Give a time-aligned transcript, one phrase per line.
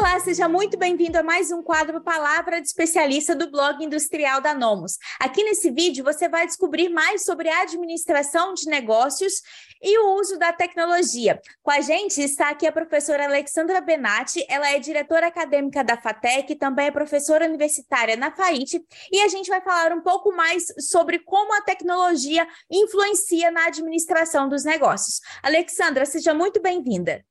[0.00, 4.54] Olá, seja muito bem-vindo a mais um quadro Palavra de Especialista do blog industrial da
[4.54, 4.96] Nomos.
[5.18, 9.42] Aqui nesse vídeo você vai descobrir mais sobre a administração de negócios
[9.82, 11.42] e o uso da tecnologia.
[11.64, 16.54] Com a gente está aqui a professora Alexandra Benatti, ela é diretora acadêmica da FATEC,
[16.54, 18.80] também é professora universitária na FAIT,
[19.10, 24.48] e a gente vai falar um pouco mais sobre como a tecnologia influencia na administração
[24.48, 25.20] dos negócios.
[25.42, 27.24] Alexandra, seja muito bem-vinda.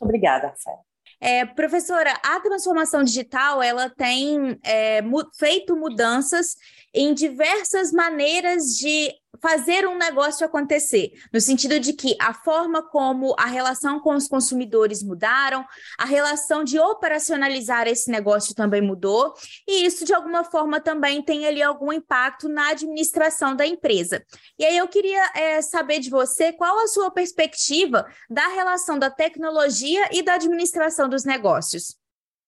[0.00, 0.84] Obrigada, Rafael.
[1.26, 6.54] É, professora, a transformação digital ela tem é, mu feito mudanças
[6.94, 9.12] em diversas maneiras de
[9.42, 14.28] fazer um negócio acontecer, no sentido de que a forma como a relação com os
[14.28, 15.66] consumidores mudaram,
[15.98, 19.34] a relação de operacionalizar esse negócio também mudou,
[19.68, 24.24] e isso de alguma forma também tem ali algum impacto na administração da empresa.
[24.58, 29.10] E aí eu queria é, saber de você qual a sua perspectiva da relação da
[29.10, 31.96] tecnologia e da administração dos negócios.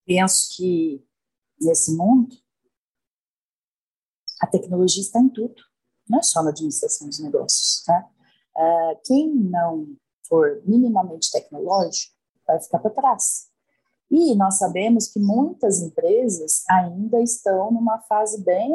[0.06, 1.02] Penso que
[1.60, 2.45] nesse mundo
[4.40, 5.62] a tecnologia está em tudo
[6.08, 7.82] não é só na administração dos negócios.
[7.84, 8.08] Tá?
[8.56, 9.86] Uh, quem não
[10.28, 12.14] for minimamente tecnológico
[12.46, 13.48] vai ficar para trás.
[14.10, 18.72] E nós sabemos que muitas empresas ainda estão numa fase bem,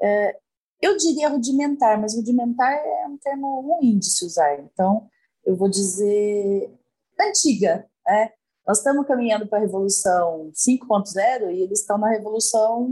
[0.00, 0.38] é,
[0.80, 4.60] eu diria rudimentar, mas rudimentar é um termo ruim de se usar.
[4.60, 5.08] Então,
[5.44, 6.72] eu vou dizer
[7.20, 7.90] antiga.
[8.06, 8.32] Né?
[8.64, 12.88] Nós estamos caminhando para a revolução 5.0 e eles estão na revolução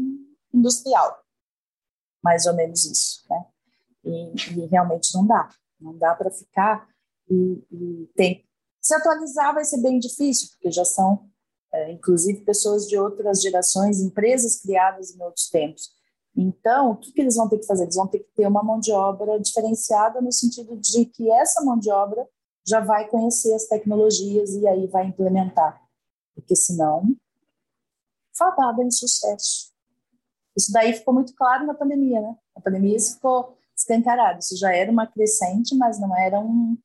[0.52, 1.24] industrial
[2.22, 3.44] mais ou menos isso, né?
[4.04, 5.48] E, e realmente não dá,
[5.80, 6.88] não dá para ficar
[7.28, 8.44] e, e, tem
[8.80, 11.28] se atualizar vai ser bem difícil porque já são
[11.72, 15.90] é, inclusive pessoas de outras gerações, empresas criadas em outros tempos.
[16.34, 17.84] Então, o que, que eles vão ter que fazer?
[17.84, 21.62] Eles vão ter que ter uma mão de obra diferenciada no sentido de que essa
[21.64, 22.26] mão de obra
[22.66, 25.80] já vai conhecer as tecnologias e aí vai implementar,
[26.34, 27.04] porque senão
[28.36, 29.72] fadada em sucesso.
[30.56, 32.34] Isso daí ficou muito claro na pandemia, né?
[32.54, 34.38] A pandemia isso ficou escancarado.
[34.38, 36.78] Isso já era uma crescente, mas não era um.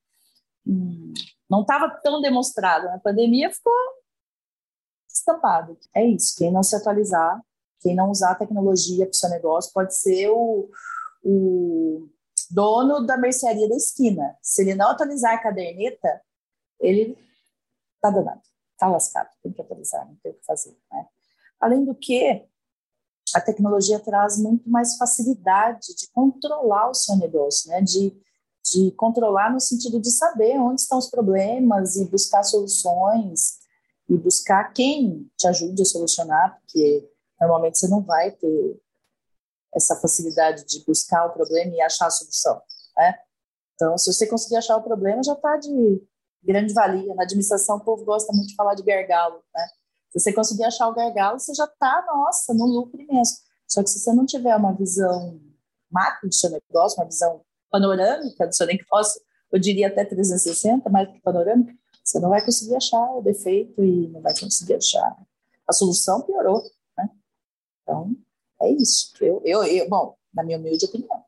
[1.50, 2.86] não estava tão demonstrado.
[2.88, 3.74] Na pandemia ficou
[5.10, 5.78] estampado.
[5.96, 6.36] É isso.
[6.38, 7.42] Quem não se atualizar,
[7.80, 10.70] quem não usar a tecnologia para o seu negócio, pode ser o,
[11.24, 12.10] o
[12.50, 14.36] dono da mercearia da esquina.
[14.42, 16.22] Se ele não atualizar a caderneta,
[16.80, 17.18] ele
[17.96, 18.42] está danado,
[18.74, 19.30] está lascado.
[19.42, 20.78] Tem que atualizar, não tem o que fazer.
[20.92, 21.08] Né?
[21.60, 22.46] Além do que,
[23.36, 27.82] a tecnologia traz muito mais facilidade de controlar o seu negócio, né?
[27.82, 28.16] De,
[28.66, 33.60] de controlar no sentido de saber onde estão os problemas e buscar soluções
[34.10, 37.10] e buscar quem te ajude a solucionar, porque
[37.40, 38.82] normalmente você não vai ter
[39.74, 42.62] essa facilidade de buscar o problema e achar a solução,
[42.98, 43.16] né?
[43.76, 46.04] Então, se você conseguir achar o problema, já está de
[46.44, 47.16] grande valia.
[47.16, 49.68] Na administração, o povo gosta muito de falar de gargalo, né?
[50.12, 53.40] Se você conseguir achar o gargalo, você já está, nossa, no lucro imenso.
[53.68, 55.40] Só que se você não tiver uma visão
[55.90, 61.10] macro do seu negócio, uma visão panorâmica do seu negócio, eu diria até 360, mais
[61.10, 61.74] que panorâmica,
[62.04, 65.18] você não vai conseguir achar o defeito e não vai conseguir achar.
[65.68, 66.62] A solução piorou,
[66.98, 67.10] né?
[67.82, 68.14] Então,
[68.62, 69.14] é isso.
[69.22, 71.24] Eu, eu, eu bom, na minha humilde opinião.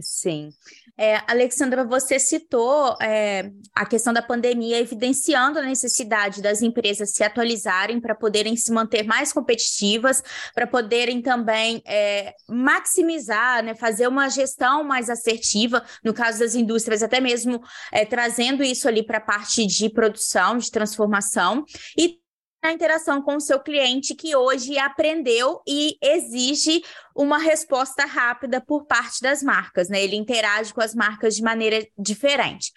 [0.00, 0.50] Sim.
[0.98, 7.22] É, Alexandra, você citou é, a questão da pandemia evidenciando a necessidade das empresas se
[7.22, 10.22] atualizarem para poderem se manter mais competitivas,
[10.54, 17.02] para poderem também é, maximizar, né, fazer uma gestão mais assertiva, no caso das indústrias,
[17.02, 17.60] até mesmo
[17.92, 21.64] é, trazendo isso ali para a parte de produção, de transformação,
[21.96, 22.23] e
[22.66, 26.82] a interação com o seu cliente que hoje aprendeu e exige
[27.14, 30.02] uma resposta rápida por parte das marcas, né?
[30.02, 32.72] Ele interage com as marcas de maneira diferente.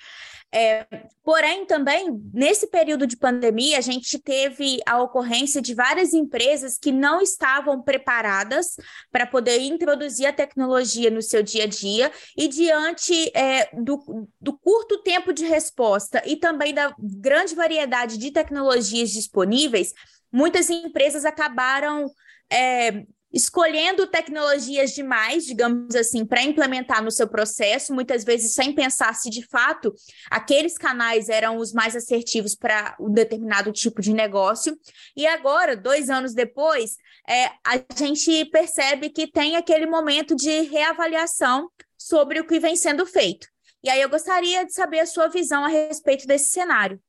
[0.53, 0.85] É,
[1.23, 6.91] porém, também, nesse período de pandemia, a gente teve a ocorrência de várias empresas que
[6.91, 8.77] não estavam preparadas
[9.11, 14.57] para poder introduzir a tecnologia no seu dia a dia, e diante é, do, do
[14.57, 19.91] curto tempo de resposta e também da grande variedade de tecnologias disponíveis,
[20.31, 22.09] muitas empresas acabaram
[22.49, 29.13] é, escolhendo tecnologias demais, digamos assim, para implementar no seu processo, muitas vezes sem pensar
[29.15, 29.93] se de fato
[30.29, 34.77] aqueles canais eram os mais assertivos para um determinado tipo de negócio.
[35.15, 36.97] E agora, dois anos depois,
[37.27, 43.05] é, a gente percebe que tem aquele momento de reavaliação sobre o que vem sendo
[43.05, 43.47] feito.
[43.83, 46.99] E aí eu gostaria de saber a sua visão a respeito desse cenário.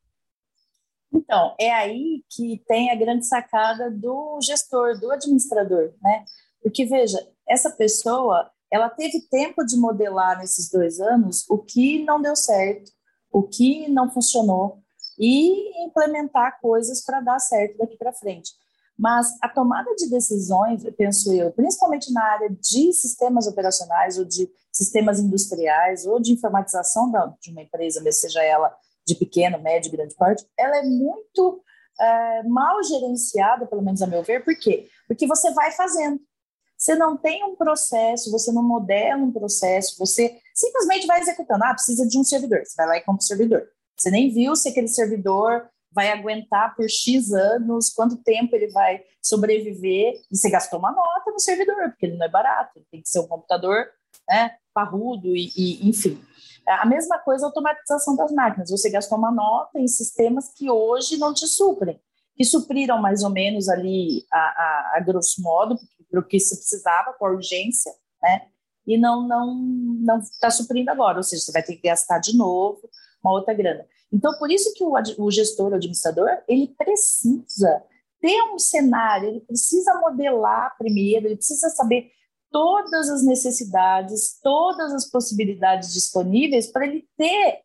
[1.12, 6.24] Então, é aí que tem a grande sacada do gestor, do administrador, né?
[6.62, 7.18] Porque, veja,
[7.48, 12.90] essa pessoa, ela teve tempo de modelar nesses dois anos o que não deu certo,
[13.32, 14.82] o que não funcionou
[15.18, 18.52] e implementar coisas para dar certo daqui para frente.
[18.98, 24.50] Mas a tomada de decisões, penso eu, principalmente na área de sistemas operacionais ou de
[24.72, 27.10] sistemas industriais ou de informatização
[27.40, 28.74] de uma empresa, seja ela
[29.08, 31.62] de pequeno, médio, grande porte, ela é muito
[32.00, 34.44] é, mal gerenciada, pelo menos a meu ver.
[34.44, 34.88] Por quê?
[35.06, 36.20] Porque você vai fazendo.
[36.76, 41.64] Você não tem um processo, você não modela um processo, você simplesmente vai executando.
[41.64, 42.60] Ah, precisa de um servidor.
[42.64, 43.68] Você vai lá e compra o servidor.
[43.96, 49.02] Você nem viu se aquele servidor vai aguentar por X anos, quanto tempo ele vai
[49.22, 53.02] sobreviver, e você gastou uma nota no servidor, porque ele não é barato, ele tem
[53.02, 53.86] que ser um computador
[54.28, 56.20] né, parrudo, e, e enfim.
[56.68, 61.16] A mesma coisa a automatização das máquinas, você gastou uma nota em sistemas que hoje
[61.16, 62.00] não te suprem,
[62.34, 65.78] que supriram mais ou menos ali, a, a, a grosso modo,
[66.10, 67.92] para o que se precisava, com a urgência,
[68.22, 68.46] né?
[68.86, 72.36] E não não não está suprindo agora, ou seja, você vai ter que gastar de
[72.36, 72.88] novo
[73.22, 73.84] uma outra grana.
[74.12, 77.82] Então, por isso que o, o gestor, o administrador, ele precisa
[78.20, 82.10] ter um cenário, ele precisa modelar primeiro, ele precisa saber
[82.50, 87.62] todas as necessidades, todas as possibilidades disponíveis para ele ter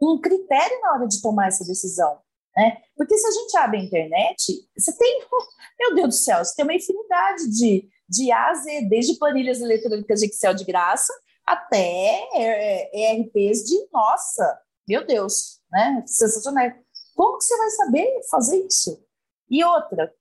[0.00, 2.18] um critério na hora de tomar essa decisão.
[2.56, 2.78] Né?
[2.96, 5.22] Porque se a gente abre a internet, você tem,
[5.78, 9.60] meu Deus do céu, você tem uma infinidade de, de A a Z, desde planilhas
[9.60, 11.12] eletrônicas de Excel de graça
[11.46, 12.28] até
[12.92, 16.02] ERPs de, nossa, meu Deus, né?
[16.06, 16.70] Sensacional.
[17.14, 19.04] Como que você vai saber fazer isso?
[19.48, 20.12] E outra,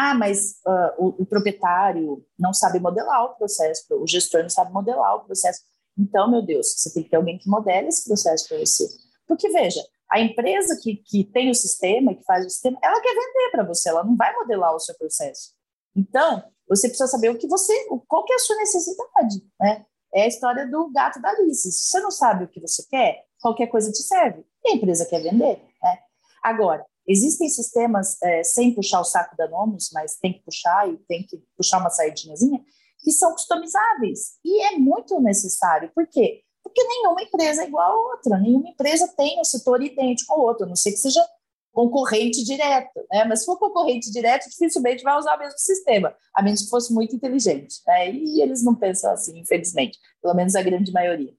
[0.00, 4.72] ah, mas uh, o, o, proprietário não sabe modelar o processo, o gestor não sabe
[4.72, 5.60] modelar o processo.
[5.98, 8.88] Então, meu Deus, você tem que ter alguém que modele esse processo para você.
[9.26, 13.14] Porque, veja, a empresa que, que tem o sistema, que faz o sistema, ela quer
[13.14, 15.52] vender para você, ela não vai modelar o seu processo.
[15.94, 17.72] Então, você precisa saber o que você,
[18.08, 19.84] qual que é a sua necessidade, né?
[20.14, 21.70] É a história do gato da Alice.
[21.70, 24.44] Se você não sabe o que você quer, qualquer coisa te serve.
[24.64, 25.98] E a empresa quer vender, né?
[26.42, 30.96] Agora, existem sistemas, é, sem puxar o saco da Nomus, mas tem que puxar e
[31.08, 32.60] tem que puxar uma saidinhazinha,
[33.02, 34.36] que são customizáveis.
[34.44, 35.90] E é muito necessário.
[35.94, 36.42] Por quê?
[36.62, 40.66] Porque nenhuma empresa é igual a outra, nenhuma empresa tem um setor idêntico ao outro,
[40.66, 41.24] a não ser que seja
[41.72, 43.24] concorrente direto, né?
[43.24, 46.92] Mas se for concorrente direto, dificilmente vai usar o mesmo sistema, a menos que fosse
[46.92, 48.12] muito inteligente, né?
[48.12, 51.32] E eles não pensam assim, infelizmente, pelo menos a grande maioria.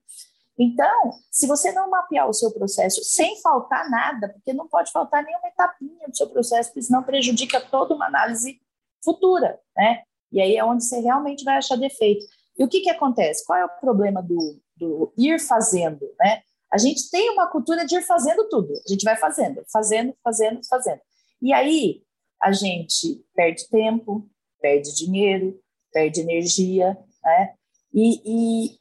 [0.63, 5.23] Então, se você não mapear o seu processo sem faltar nada, porque não pode faltar
[5.23, 8.61] nenhuma etapinha do seu processo, porque senão prejudica toda uma análise
[9.03, 10.03] futura, né?
[10.31, 12.23] E aí é onde você realmente vai achar defeito.
[12.59, 13.43] E o que, que acontece?
[13.43, 16.43] Qual é o problema do, do ir fazendo, né?
[16.71, 18.71] A gente tem uma cultura de ir fazendo tudo.
[18.71, 21.01] A gente vai fazendo, fazendo, fazendo, fazendo.
[21.41, 22.03] E aí
[22.39, 24.29] a gente perde tempo,
[24.61, 25.59] perde dinheiro,
[25.91, 27.55] perde energia, né?
[27.91, 28.80] E, e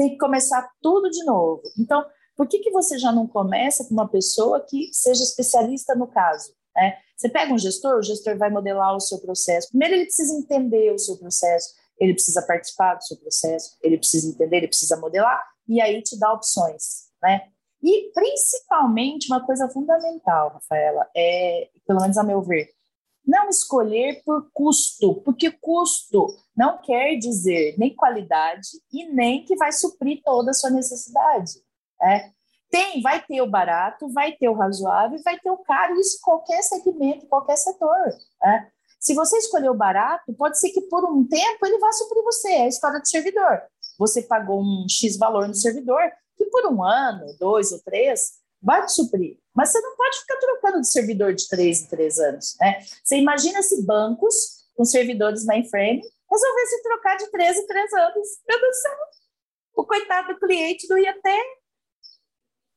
[0.00, 1.60] tem que começar tudo de novo.
[1.78, 2.02] Então,
[2.34, 6.54] por que, que você já não começa com uma pessoa que seja especialista no caso?
[6.74, 6.96] Né?
[7.14, 9.68] Você pega um gestor, o gestor vai modelar o seu processo.
[9.68, 14.26] Primeiro, ele precisa entender o seu processo, ele precisa participar do seu processo, ele precisa
[14.26, 15.38] entender, ele precisa modelar,
[15.68, 17.42] e aí te dá opções, né?
[17.82, 22.70] E principalmente uma coisa fundamental, Rafaela, é, pelo menos a meu ver,
[23.26, 26.26] não escolher por custo, porque custo
[26.56, 31.52] não quer dizer nem qualidade e nem que vai suprir toda a sua necessidade.
[32.00, 32.32] Né?
[32.70, 36.20] Tem, vai ter o barato, vai ter o razoável, vai ter o caro, isso em
[36.20, 38.12] qualquer segmento, qualquer setor.
[38.42, 38.70] Né?
[38.98, 42.48] Se você escolher o barato, pode ser que por um tempo ele vá suprir você,
[42.52, 43.62] é a história do servidor
[44.00, 46.00] você pagou um X valor no servidor,
[46.34, 49.38] que por um ano, dois ou três, vai te suprir.
[49.54, 52.56] Mas você não pode ficar trocando de servidor de três em três anos.
[52.60, 52.80] Né?
[53.02, 58.28] Você imagina se bancos com servidores mainframe resolvessem trocar de três em três anos.
[58.48, 58.98] Meu Deus do céu!
[59.74, 61.42] O coitado do cliente não ia ter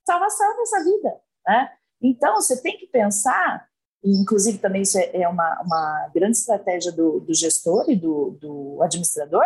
[0.06, 1.22] salvação nessa vida.
[1.48, 1.72] Né?
[2.02, 3.68] Então, você tem que pensar,
[4.04, 8.38] e inclusive também isso é, é uma, uma grande estratégia do, do gestor e do,
[8.42, 9.46] do administrador,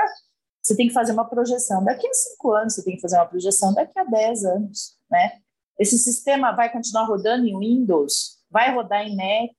[0.61, 3.27] você tem que fazer uma projeção daqui a cinco anos, você tem que fazer uma
[3.27, 5.41] projeção daqui a dez anos, né?
[5.79, 9.55] Esse sistema vai continuar rodando em Windows, vai rodar em Mac,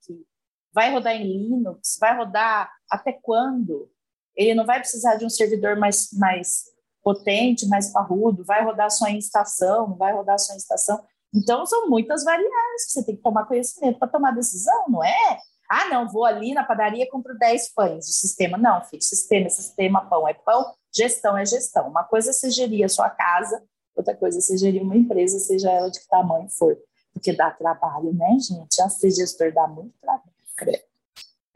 [0.73, 3.89] vai rodar em Linux, vai rodar até quando?
[4.35, 6.65] Ele não vai precisar de um servidor mais, mais
[7.03, 11.03] potente, mais parrudo, vai rodar só em estação, vai rodar só em estação.
[11.33, 15.39] Então, são muitas variáveis que você tem que tomar conhecimento para tomar decisão, não é?
[15.69, 18.09] Ah, não, vou ali na padaria e compro 10 pães.
[18.09, 21.87] O sistema, não, filho, sistema é sistema, pão é pão, gestão é gestão.
[21.87, 23.63] Uma coisa é você gerir a sua casa,
[23.99, 26.77] outra coisa você gerir uma empresa, seja ela de que tamanho for.
[27.13, 28.75] Porque dá trabalho, né, gente?
[28.75, 30.89] Já ser gestor dá muito trabalho, credo.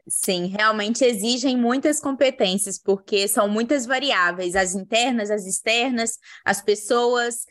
[0.06, 7.46] Sim, realmente exigem muitas competências, porque são muitas variáveis, as internas, as externas, as pessoas,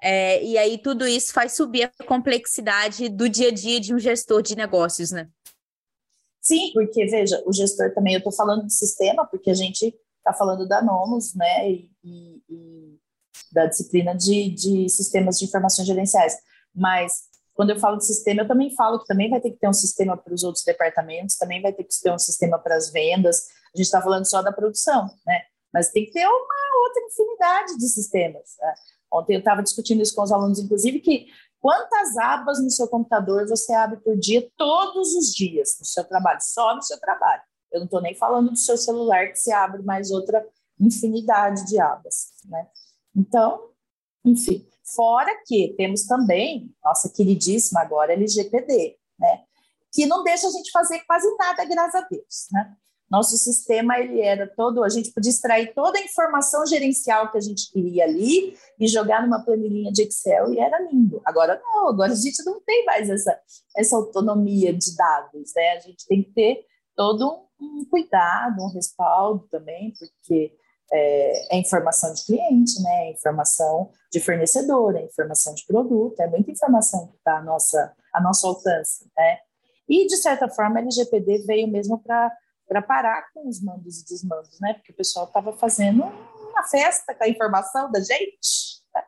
[0.00, 3.98] é, e aí tudo isso faz subir a complexidade do dia a dia de um
[3.98, 5.28] gestor de negócios, né?
[6.40, 10.32] Sim, porque veja, o gestor também, eu estou falando de sistema, porque a gente está
[10.32, 11.90] falando da NOMOS, né, e,
[12.48, 12.95] e
[13.52, 16.36] da disciplina de, de sistemas de informações gerenciais,
[16.74, 17.26] mas
[17.56, 19.72] quando eu falo de sistema, eu também falo que também vai ter que ter um
[19.72, 23.48] sistema para os outros departamentos, também vai ter que ter um sistema para as vendas.
[23.74, 25.40] A gente está falando só da produção, né?
[25.72, 28.56] Mas tem que ter uma outra infinidade de sistemas.
[28.60, 28.74] Né?
[29.12, 31.26] Ontem eu estava discutindo isso com os alunos, inclusive, que
[31.58, 36.38] quantas abas no seu computador você abre por dia, todos os dias, no seu trabalho,
[36.42, 37.42] só no seu trabalho.
[37.72, 40.46] Eu não estou nem falando do seu celular, que você abre mais outra
[40.78, 42.66] infinidade de abas, né?
[43.16, 43.70] Então,
[44.24, 44.66] enfim.
[44.94, 49.42] Fora que temos também nossa queridíssima agora LGPD, né?
[49.92, 52.76] Que não deixa a gente fazer quase nada, graças a Deus, né?
[53.10, 57.40] Nosso sistema ele era todo, a gente podia extrair toda a informação gerencial que a
[57.40, 61.20] gente queria ali e jogar numa planilhinha de Excel e era lindo.
[61.24, 63.40] Agora não, agora a gente não tem mais essa,
[63.76, 65.70] essa autonomia de dados, né?
[65.76, 66.64] A gente tem que ter
[66.96, 70.52] todo um cuidado, um respaldo também, porque
[70.92, 73.08] é, é, informação de cliente, né?
[73.08, 77.94] É informação de fornecedor, é informação de produto, é muita informação que está a, nossa,
[78.12, 79.38] a nosso alcance, né?
[79.88, 84.58] E, de certa forma, a LGPD veio mesmo para parar com os mandos e desmandos,
[84.60, 84.74] né?
[84.74, 88.82] Porque o pessoal estava fazendo uma festa com a informação da gente.
[88.94, 89.02] Né?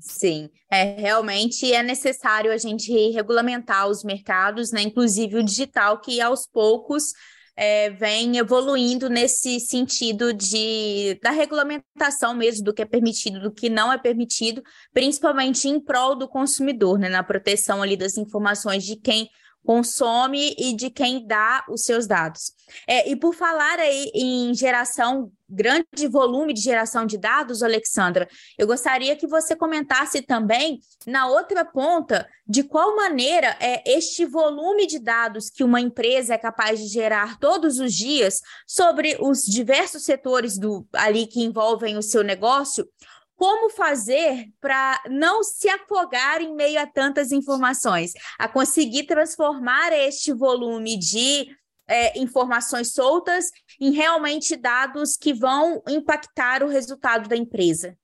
[0.00, 4.82] Sim, é realmente é necessário a gente regulamentar os mercados, né?
[4.82, 7.12] Inclusive o digital, que aos poucos
[7.56, 13.70] é, vem evoluindo nesse sentido de da regulamentação mesmo do que é permitido, do que
[13.70, 18.96] não é permitido, principalmente em prol do consumidor, né, na proteção ali das informações de
[18.96, 19.28] quem
[19.66, 22.52] consome e de quem dá os seus dados.
[22.86, 28.66] É, e por falar aí em geração, grande volume de geração de dados, Alexandra, eu
[28.66, 35.00] gostaria que você comentasse também, na outra ponta, de qual maneira é este volume de
[35.00, 40.58] dados que uma empresa é capaz de gerar todos os dias sobre os diversos setores
[40.58, 42.88] do ali que envolvem o seu negócio
[43.36, 50.32] como fazer para não se afogar em meio a tantas informações, a conseguir transformar este
[50.32, 51.54] volume de
[51.86, 53.50] é, informações soltas
[53.80, 57.96] em realmente dados que vão impactar o resultado da empresa?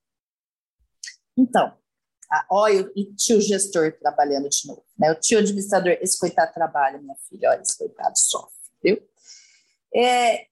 [1.35, 1.75] Então,
[2.49, 5.11] olha o tio gestor trabalhando de novo, né?
[5.11, 9.01] O tio administrador, esse coitado trabalha, minha filha, olha, esse coitado sofre, viu?
[9.95, 10.45] É,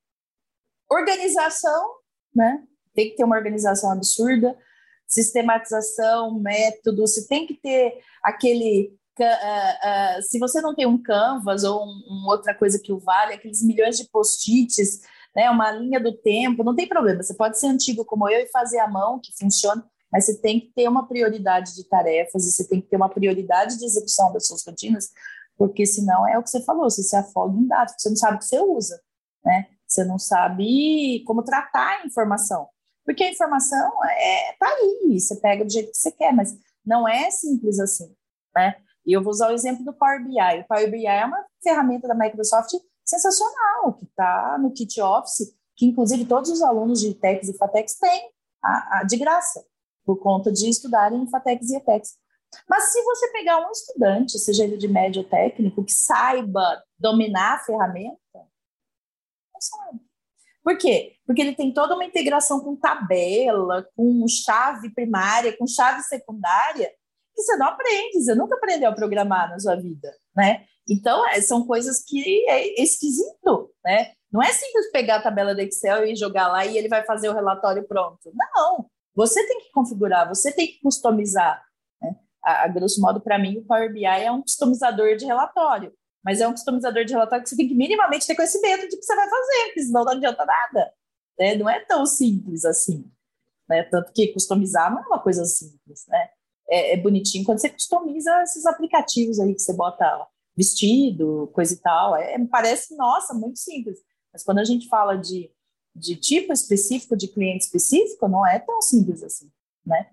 [0.89, 1.97] organização,
[2.35, 2.63] né?
[2.93, 4.57] Tem que ter uma organização absurda
[5.11, 8.97] sistematização, método, você tem que ter aquele.
[9.19, 12.99] Uh, uh, se você não tem um Canvas ou um, um outra coisa que o
[12.99, 15.01] vale, aqueles milhões de post-its,
[15.35, 17.21] né, uma linha do tempo, não tem problema.
[17.21, 20.61] Você pode ser antigo como eu e fazer à mão, que funciona, mas você tem
[20.61, 24.31] que ter uma prioridade de tarefas e você tem que ter uma prioridade de execução
[24.31, 25.09] das suas rotinas,
[25.57, 28.37] porque senão é o que você falou, você se afoga em dados, você não sabe
[28.37, 28.99] o que você usa,
[29.43, 29.67] né?
[29.87, 32.67] Você não sabe como tratar a informação.
[33.11, 37.05] Porque a informação é, tá aí, você pega do jeito que você quer, mas não
[37.05, 38.15] é simples assim,
[38.55, 38.77] né?
[39.05, 40.61] E eu vou usar o exemplo do Power BI.
[40.61, 42.71] O Power BI é uma ferramenta da Microsoft
[43.03, 47.95] sensacional, que está no Kit Office, que inclusive todos os alunos de Tex e Fatex
[47.95, 48.31] têm
[48.63, 49.61] a, a, de graça,
[50.05, 52.17] por conta de estudarem em Fatex e ETEX.
[52.69, 57.55] Mas se você pegar um estudante, seja ele de médio ou técnico, que saiba dominar
[57.55, 60.10] a ferramenta, não sabe.
[60.63, 61.13] Por quê?
[61.25, 66.87] Porque ele tem toda uma integração com tabela, com chave primária, com chave secundária,
[67.33, 70.65] que você não aprende, você nunca aprendeu a programar na sua vida, né?
[70.89, 74.11] Então, é, são coisas que é esquisito, né?
[74.31, 77.29] Não é simples pegar a tabela do Excel e jogar lá e ele vai fazer
[77.29, 78.31] o relatório pronto.
[78.33, 81.61] Não, você tem que configurar, você tem que customizar.
[82.01, 82.15] Né?
[82.43, 86.39] A, a grosso modo, para mim, o Power BI é um customizador de relatório mas
[86.39, 89.15] é um customizador de relatório que você tem que minimamente ter conhecimento de que você
[89.15, 90.93] vai fazer, porque senão não adianta nada.
[91.37, 91.55] Né?
[91.55, 93.09] Não é tão simples assim.
[93.67, 93.83] Né?
[93.83, 96.05] Tanto que customizar não é uma coisa simples.
[96.07, 96.29] Né?
[96.69, 101.77] É, é bonitinho quando você customiza esses aplicativos aí que você bota vestido, coisa e
[101.77, 102.15] tal.
[102.15, 103.99] É, parece, nossa, muito simples.
[104.31, 105.51] Mas quando a gente fala de,
[105.95, 109.51] de tipo específico, de cliente específico, não é tão simples assim,
[109.85, 110.11] né?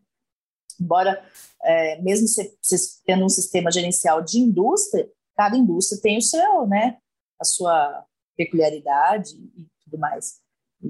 [0.80, 1.22] Embora,
[1.62, 6.66] é, mesmo você, você tendo um sistema gerencial de indústria, cada indústria tem o seu,
[6.66, 6.98] né,
[7.40, 8.04] a sua
[8.36, 10.40] peculiaridade e tudo mais.
[10.82, 10.88] E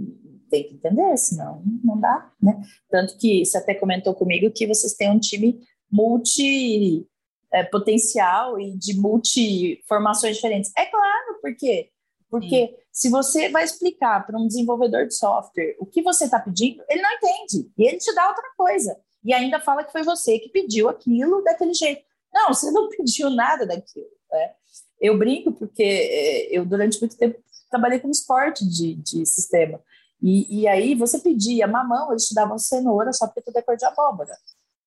[0.51, 2.59] tem que entender, senão não dá, né?
[2.91, 5.61] Tanto que você até comentou comigo que vocês têm um time
[5.93, 7.07] multi
[7.53, 10.73] é, potencial e de multi formações diferentes.
[10.77, 11.91] É claro, porque
[12.31, 12.75] Porque Sim.
[12.93, 17.03] se você vai explicar para um desenvolvedor de software o que você está pedindo, ele
[17.03, 17.71] não entende.
[17.77, 18.99] E ele te dá outra coisa.
[19.25, 22.03] E ainda fala que foi você que pediu aquilo daquele jeito.
[22.33, 24.07] Não, você não pediu nada daquilo.
[24.31, 24.53] Né?
[25.01, 27.39] Eu brinco porque é, eu, durante muito tempo,
[27.71, 29.81] trabalhei com esporte de, de sistema.
[30.21, 33.77] E, e aí você pedia mamão, eles te davam cenoura só porque tudo é cor
[33.77, 34.37] de abóbora.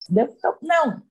[0.04, 0.34] Entendeu?
[0.38, 1.02] Então, não.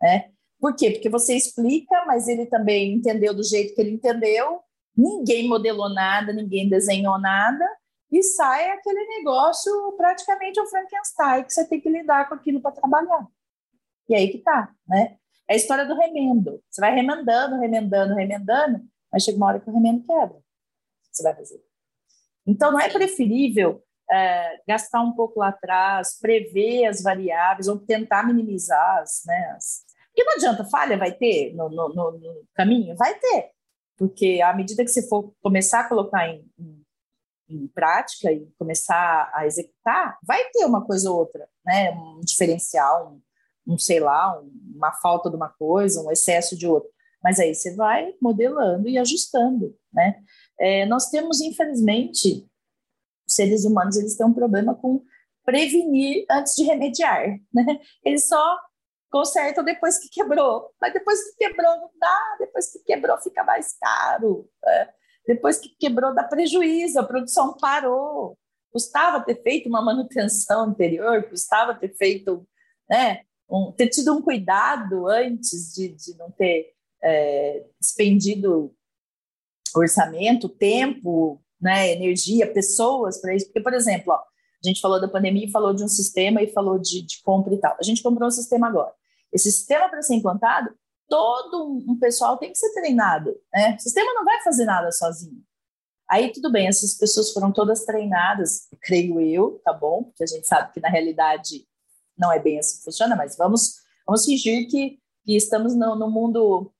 [0.00, 0.30] Né?
[0.58, 0.90] Por quê?
[0.90, 4.60] Porque você explica, mas ele também entendeu do jeito que ele entendeu,
[4.96, 7.64] ninguém modelou nada, ninguém desenhou nada,
[8.10, 12.72] e sai aquele negócio praticamente um Frankenstein, que você tem que lidar com aquilo para
[12.72, 13.26] trabalhar.
[14.08, 15.16] E aí que tá, né?
[15.50, 16.62] É a história do remendo.
[16.70, 18.80] Você vai remendando, remendando, remendando,
[19.12, 20.38] mas chega uma hora que o remendo quebra.
[21.10, 21.60] Você vai fazer?
[22.46, 28.26] Então, não é preferível é, gastar um pouco lá atrás, prever as variáveis ou tentar
[28.26, 29.84] minimizar as, né, as...
[30.06, 32.96] Porque não adianta, falha vai ter no, no, no, no caminho?
[32.96, 33.50] Vai ter
[34.00, 36.82] porque à medida que você for começar a colocar em, em,
[37.50, 41.90] em, prática e começar a executar, vai ter uma coisa ou outra, né?
[41.90, 43.20] Um diferencial, um,
[43.66, 46.90] um sei lá, um, uma falta de uma coisa, um excesso de outra.
[47.22, 50.22] Mas aí você vai modelando e ajustando, né?
[50.58, 52.46] É, nós temos, infelizmente,
[53.26, 55.02] os seres humanos eles têm um problema com
[55.44, 57.80] prevenir antes de remediar, né?
[58.04, 58.58] Eles só
[59.10, 60.72] consertam depois que quebrou.
[60.80, 64.48] Mas depois que quebrou não dá, depois que quebrou fica mais caro.
[64.64, 64.88] Né?
[65.26, 68.38] Depois que quebrou dá prejuízo, a produção parou.
[68.72, 72.46] Custava ter feito uma manutenção anterior, custava ter feito,
[72.88, 78.74] né, um, ter tido um cuidado antes de, de não ter é, expendido
[79.74, 83.46] orçamento, tempo, né, energia, pessoas para isso.
[83.46, 86.78] Porque, por exemplo, ó, a gente falou da pandemia falou de um sistema e falou
[86.78, 87.76] de, de compra e tal.
[87.78, 88.92] A gente comprou um sistema agora.
[89.32, 90.70] Esse sistema, para ser implantado,
[91.08, 93.34] todo um pessoal tem que ser treinado.
[93.52, 93.76] Né?
[93.76, 95.42] O sistema não vai fazer nada sozinho.
[96.08, 100.04] Aí tudo bem, essas pessoas foram todas treinadas, creio eu, tá bom?
[100.04, 101.64] Porque a gente sabe que na realidade
[102.20, 106.10] não é bem assim que funciona, mas vamos, vamos fingir que, que estamos no, no,
[106.10, 106.70] mundo,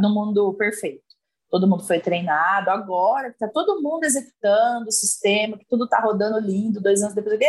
[0.00, 1.02] no mundo perfeito.
[1.48, 6.38] Todo mundo foi treinado, agora está todo mundo executando o sistema, que tudo está rodando
[6.38, 7.40] lindo, dois anos depois,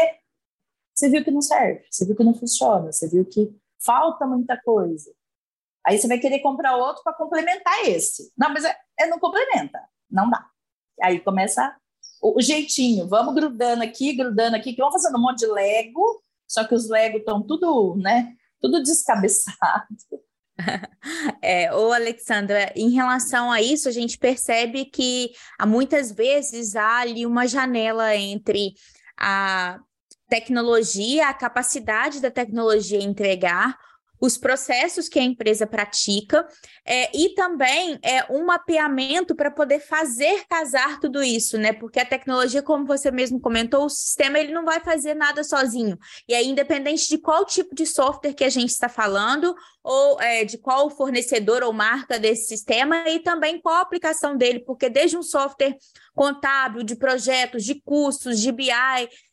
[0.94, 4.60] você viu que não serve, você viu que não funciona, você viu que falta muita
[4.62, 5.12] coisa.
[5.86, 8.32] Aí você vai querer comprar outro para complementar esse.
[8.38, 10.46] Não, mas é, é, não complementa, não dá.
[11.02, 11.76] Aí começa
[12.22, 16.22] o, o, jeitinho, vamos grudando aqui, grudando aqui, que vamos fazendo um monte de Lego,
[16.52, 19.88] só que os Lego estão tudo, né, tudo descabeçado.
[21.42, 27.00] É, ô Alexandra, em relação a isso, a gente percebe que há muitas vezes há
[27.00, 28.74] ali uma janela entre
[29.18, 29.80] a
[30.30, 33.76] tecnologia, a capacidade da tecnologia entregar,
[34.22, 36.48] os processos que a empresa pratica
[36.86, 41.74] é, e também é um mapeamento para poder fazer casar tudo isso, né?
[41.74, 45.98] Porque a tecnologia, como você mesmo comentou, o sistema ele não vai fazer nada sozinho.
[46.30, 50.46] E aí, independente de qual tipo de software que a gente está falando, ou é,
[50.46, 55.18] de qual fornecedor ou marca desse sistema, e também qual a aplicação dele, porque desde
[55.18, 55.76] um software
[56.14, 58.70] contábil, de projetos, de custos, de BI,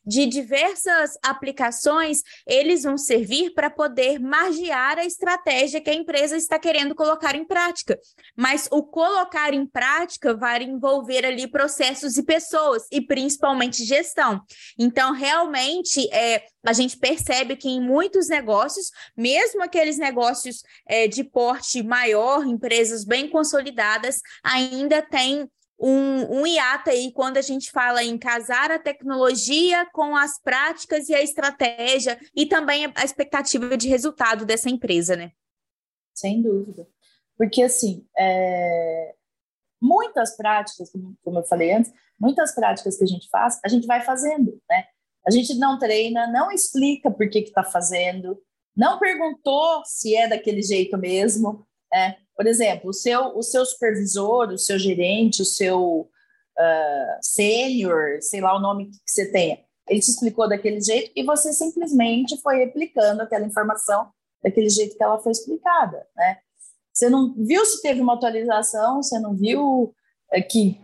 [0.03, 6.57] de diversas aplicações, eles vão servir para poder margear a estratégia que a empresa está
[6.57, 7.99] querendo colocar em prática.
[8.35, 14.41] Mas o colocar em prática vai envolver ali processos e pessoas, e principalmente gestão.
[14.77, 21.23] Então, realmente, é, a gente percebe que em muitos negócios, mesmo aqueles negócios é, de
[21.23, 28.03] porte maior, empresas bem consolidadas, ainda tem um, um hiato aí quando a gente fala
[28.03, 33.87] em casar a tecnologia com as práticas e a estratégia e também a expectativa de
[33.87, 35.31] resultado dessa empresa, né?
[36.13, 36.85] Sem dúvida.
[37.37, 39.15] Porque, assim, é...
[39.81, 40.91] muitas práticas,
[41.23, 44.85] como eu falei antes, muitas práticas que a gente faz, a gente vai fazendo, né?
[45.25, 48.41] A gente não treina, não explica por que está fazendo,
[48.75, 51.65] não perguntou se é daquele jeito mesmo.
[51.93, 52.17] É.
[52.39, 56.09] Por exemplo, o seu, o seu supervisor, o seu gerente, o seu
[56.57, 61.21] uh, sênior, sei lá o nome que você tenha, ele te explicou daquele jeito e
[61.21, 64.09] você simplesmente foi replicando aquela informação
[64.41, 66.37] daquele jeito que ela foi explicada, né?
[66.93, 69.93] Você não viu se teve uma atualização, você não viu
[70.31, 70.79] é, que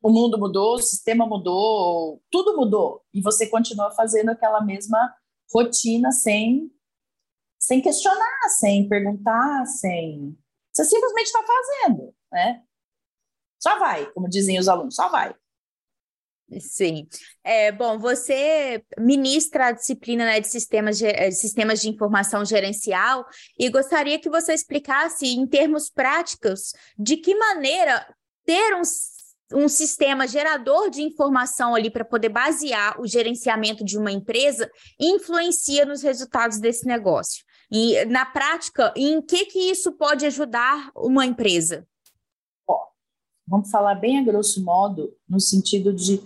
[0.00, 5.12] o mundo mudou, o sistema mudou, tudo mudou e você continua fazendo aquela mesma
[5.52, 6.70] rotina sem
[7.58, 10.36] sem questionar, sem perguntar, sem
[10.72, 12.62] você simplesmente está fazendo, né?
[13.60, 15.34] Só vai, como dizem os alunos, só vai.
[16.60, 17.06] Sim.
[17.42, 23.24] É, bom, você ministra a disciplina né, de, sistemas de, de sistemas de informação gerencial
[23.58, 28.06] e gostaria que você explicasse, em termos práticos, de que maneira
[28.44, 28.82] ter um
[29.54, 35.84] um sistema gerador de informação ali para poder basear o gerenciamento de uma empresa influencia
[35.84, 37.44] nos resultados desse negócio.
[37.74, 41.88] E na prática, em que que isso pode ajudar uma empresa?
[42.68, 42.78] Ó,
[43.48, 46.22] vamos falar bem a grosso modo, no sentido de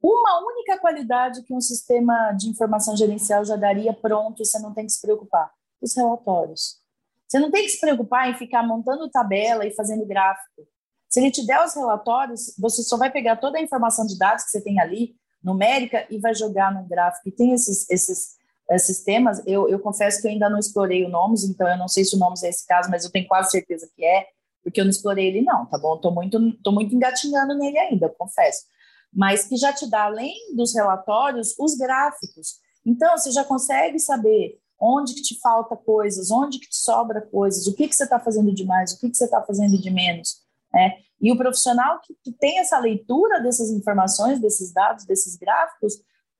[0.00, 4.86] uma única qualidade que um sistema de informação gerencial já daria pronto, você não tem
[4.86, 5.50] que se preocupar:
[5.82, 6.78] os relatórios.
[7.26, 10.62] Você não tem que se preocupar em ficar montando tabela e fazendo gráfico.
[11.08, 14.44] Se ele te der os relatórios, você só vai pegar toda a informação de dados
[14.44, 17.28] que você tem ali, numérica, e vai jogar no gráfico.
[17.28, 18.36] E tem esses, esses,
[18.70, 21.88] esses temas, eu, eu confesso que eu ainda não explorei o Nomes, então eu não
[21.88, 24.26] sei se o Nomes é esse caso, mas eu tenho quase certeza que é,
[24.62, 25.96] porque eu não explorei ele não, tá bom?
[25.96, 28.64] Estou muito, tô muito engatinhando nele ainda, confesso.
[29.12, 32.58] Mas que já te dá, além dos relatórios, os gráficos.
[32.84, 37.66] Então, você já consegue saber onde que te falta coisas, onde que te sobra coisas,
[37.66, 39.90] o que, que você está fazendo de mais, o que, que você está fazendo de
[39.90, 40.42] menos.
[40.72, 40.92] Né?
[41.20, 45.94] E o profissional que, que tem essa leitura dessas informações, desses dados, desses gráficos,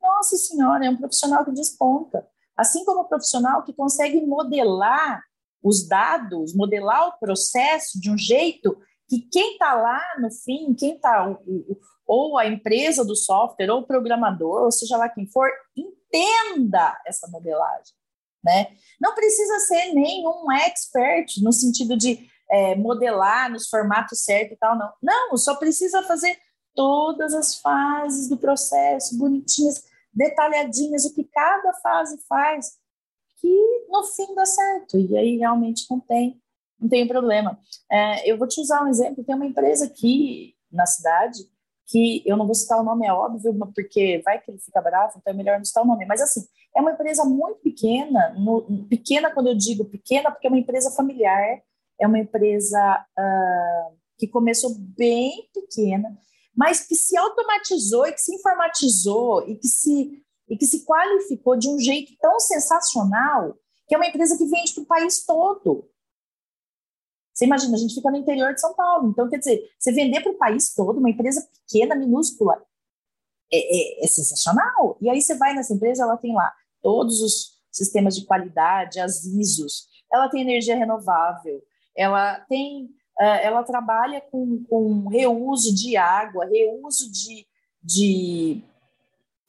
[0.08, 2.26] nossa senhora, é um profissional que desponta.
[2.56, 5.22] Assim como o profissional que consegue modelar
[5.62, 8.76] os dados, modelar o processo de um jeito
[9.08, 11.36] que quem está lá no fim, quem está,
[12.06, 17.26] ou a empresa do software, ou o programador, ou seja lá quem for, entenda essa
[17.28, 17.94] modelagem.
[18.44, 18.68] Né?
[19.00, 24.76] Não precisa ser nenhum expert no sentido de é, modelar nos formatos certos e tal,
[24.76, 24.92] não.
[25.02, 26.38] Não, só precisa fazer
[26.74, 29.84] todas as fases do processo, bonitinhas,
[30.18, 32.72] detalhadinhas, o que cada fase faz,
[33.40, 34.98] que no fim dá certo.
[34.98, 36.42] E aí realmente não tem,
[36.78, 37.58] não tem problema.
[37.90, 41.38] É, eu vou te usar um exemplo, tem uma empresa aqui na cidade
[41.86, 45.14] que eu não vou citar o nome, é óbvio, porque vai que ele fica bravo,
[45.16, 46.04] então é melhor não citar o nome.
[46.04, 46.44] Mas assim,
[46.76, 50.90] é uma empresa muito pequena, no, pequena quando eu digo pequena, porque é uma empresa
[50.90, 51.62] familiar,
[51.98, 56.14] é uma empresa uh, que começou bem pequena,
[56.58, 61.56] mas que se automatizou e que se informatizou e que se, e que se qualificou
[61.56, 65.88] de um jeito tão sensacional que é uma empresa que vende para o país todo.
[67.32, 70.20] Você imagina, a gente fica no interior de São Paulo, então quer dizer, você vender
[70.20, 72.60] para o país todo, uma empresa pequena, minúscula,
[73.52, 74.98] é, é, é, sensacional.
[75.00, 79.24] E aí você vai nessa empresa, ela tem lá todos os sistemas de qualidade, as
[79.24, 81.62] ISOs, ela tem energia renovável,
[81.96, 87.46] ela tem, ela trabalha com, com reuso de água, reuso de,
[87.82, 88.62] de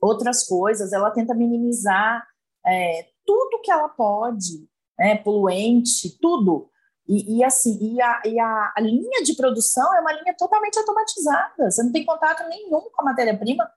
[0.02, 2.26] outras coisas, ela tenta minimizar
[2.66, 6.70] é, tudo que ela pode, né, poluente, tudo.
[7.08, 10.78] E, e assim, e, a, e a, a, linha de produção é uma linha totalmente
[10.78, 13.70] automatizada, você não tem contato nenhum com a matéria-prima,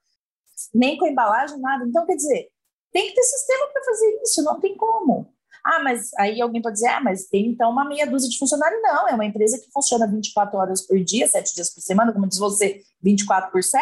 [0.73, 1.83] nem com a embalagem, nada.
[1.85, 2.49] Então, quer dizer,
[2.91, 5.32] tem que ter sistema para fazer isso, não tem como.
[5.63, 8.81] Ah, mas aí alguém pode dizer, ah, mas tem então uma meia dúzia de funcionários.
[8.81, 12.27] Não, é uma empresa que funciona 24 horas por dia, 7 dias por semana, como
[12.27, 13.81] diz você, 24 por 7,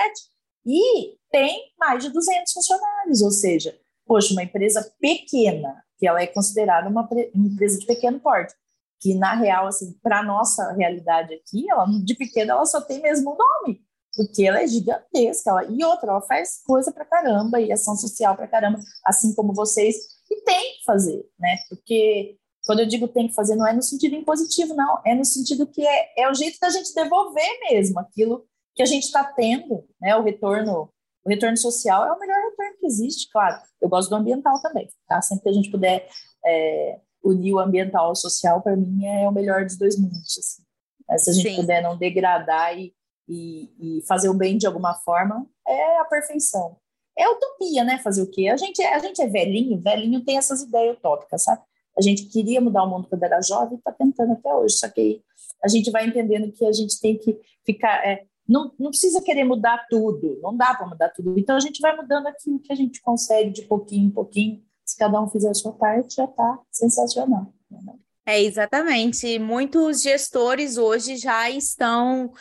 [0.66, 6.28] e tem mais de 200 funcionários, ou seja, poxa, uma empresa pequena, que ela é
[6.28, 8.54] considerada uma empresa de pequeno porte,
[9.00, 13.32] que na real, assim, para nossa realidade aqui, ela de pequena ela só tem mesmo
[13.32, 13.82] o nome,
[14.16, 15.50] porque ela é gigantesca.
[15.50, 19.54] Ela, e outra, ela faz coisa para caramba e ação social para caramba, assim como
[19.54, 19.96] vocês
[20.32, 21.58] e tem que fazer, né?
[21.70, 25.00] Porque quando eu digo tem que fazer, não é no sentido impositivo, não.
[25.06, 28.86] É no sentido que é, é o jeito da gente devolver mesmo aquilo que a
[28.86, 30.16] gente está tendo, né?
[30.16, 30.90] O retorno,
[31.26, 33.62] o retorno social é o melhor retorno que existe, claro.
[33.82, 35.22] Eu gosto do ambiental também, tá?
[35.22, 36.08] Sempre que a gente puder
[36.46, 40.38] é, unir o ambiental ao social, para mim é o melhor dos dois mundos.
[40.38, 40.64] Assim.
[41.10, 41.56] É, se a gente Sim.
[41.58, 42.94] puder não degradar e,
[43.28, 46.78] e, e fazer o bem de alguma forma, é a perfeição
[47.18, 48.00] é utopia, né?
[48.00, 48.48] Fazer o quê?
[48.48, 51.62] A gente, é, a gente é velhinho, velhinho tem essas ideias utópicas, sabe?
[51.98, 54.90] A gente queria mudar o mundo quando era jovem e está tentando até hoje, só
[54.90, 55.22] que
[55.64, 58.06] a gente vai entendendo que a gente tem que ficar.
[58.06, 61.38] É, não, não precisa querer mudar tudo, não dá para mudar tudo.
[61.38, 64.62] Então a gente vai mudando aquilo que a gente consegue de pouquinho em pouquinho.
[64.86, 67.54] Se cada um fizer a sua parte, já está sensacional.
[67.70, 67.94] Né?
[68.26, 69.38] É, exatamente.
[69.40, 72.32] Muitos gestores hoje já estão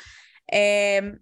[0.51, 1.15] é,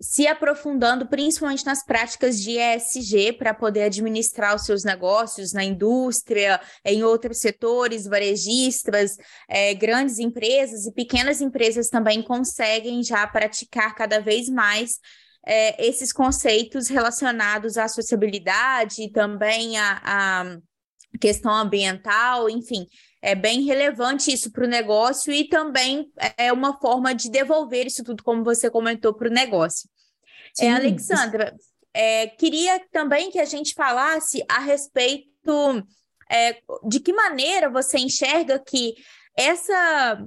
[0.00, 6.60] se aprofundando principalmente nas práticas de ESG para poder administrar os seus negócios na indústria,
[6.84, 9.16] em outros setores, varejistas,
[9.48, 15.00] é, grandes empresas e pequenas empresas também conseguem já praticar cada vez mais
[15.44, 20.58] é, esses conceitos relacionados à sociabilidade também à, à
[21.18, 22.86] questão ambiental, enfim
[23.20, 28.04] é bem relevante isso para o negócio e também é uma forma de devolver isso
[28.04, 29.88] tudo, como você comentou, para o negócio.
[30.60, 31.54] É, Alexandra,
[31.92, 35.84] é, queria também que a gente falasse a respeito
[36.30, 38.94] é, de que maneira você enxerga que
[39.36, 40.24] essa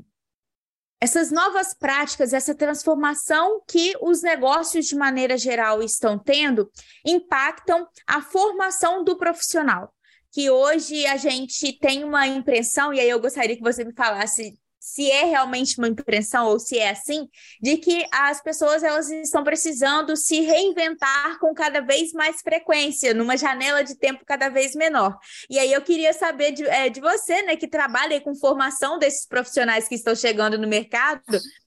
[1.03, 6.71] essas novas práticas, essa transformação que os negócios de maneira geral estão tendo,
[7.03, 9.91] impactam a formação do profissional.
[10.31, 14.57] Que hoje a gente tem uma impressão, e aí eu gostaria que você me falasse
[14.81, 17.29] se é realmente uma impressão ou se é assim,
[17.61, 23.37] de que as pessoas elas estão precisando se reinventar com cada vez mais frequência, numa
[23.37, 25.15] janela de tempo cada vez menor.
[25.47, 29.27] E aí eu queria saber de, é, de você, né, que trabalha com formação desses
[29.27, 31.21] profissionais que estão chegando no mercado,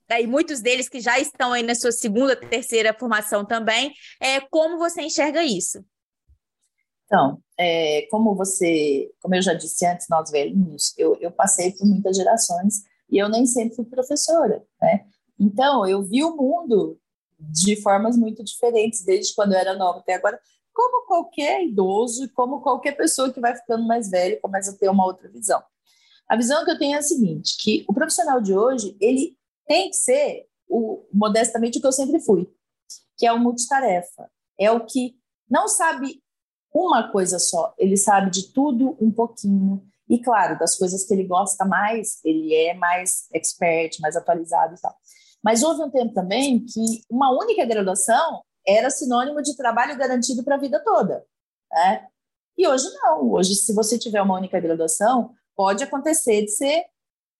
[0.09, 4.77] e muitos deles que já estão aí na sua segunda, terceira formação também, é, como
[4.77, 5.83] você enxerga isso?
[7.05, 11.85] Então, é, como você, como eu já disse antes, nós velhinhos, eu, eu passei por
[11.85, 15.05] muitas gerações e eu nem sempre fui professora, né?
[15.39, 16.99] Então, eu vi o mundo
[17.39, 20.39] de formas muito diferentes, desde quando eu era nova até agora,
[20.73, 25.05] como qualquer idoso como qualquer pessoa que vai ficando mais velha começa a ter uma
[25.05, 25.63] outra visão.
[26.27, 29.37] A visão que eu tenho é a seguinte, que o profissional de hoje, ele
[29.67, 32.49] tem que ser, o, modestamente, o que eu sempre fui,
[33.17, 34.29] que é o multitarefa.
[34.59, 35.15] É o que
[35.49, 36.21] não sabe
[36.75, 41.23] uma coisa só, ele sabe de tudo um pouquinho, e, claro, das coisas que ele
[41.23, 44.95] gosta mais, ele é mais expert, mais atualizado e tal.
[45.43, 50.55] Mas houve um tempo também que uma única graduação era sinônimo de trabalho garantido para
[50.55, 51.25] a vida toda.
[51.71, 52.07] Né?
[52.57, 53.31] E hoje não.
[53.31, 56.85] Hoje, se você tiver uma única graduação, pode acontecer de você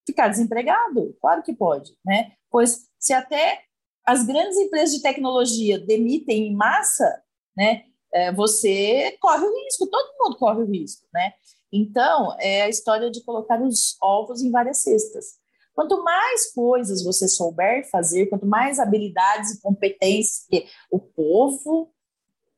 [0.06, 1.16] ficar desempregado.
[1.22, 2.32] Claro que pode, né?
[2.50, 3.64] Pois se até
[4.06, 7.24] as grandes empresas de tecnologia demitem em massa,
[7.58, 7.86] né?
[8.16, 11.34] É, você corre o risco, todo mundo corre o risco, né?
[11.70, 15.34] Então, é a história de colocar os ovos em várias cestas.
[15.74, 21.92] Quanto mais coisas você souber fazer, quanto mais habilidades e competências, porque o povo,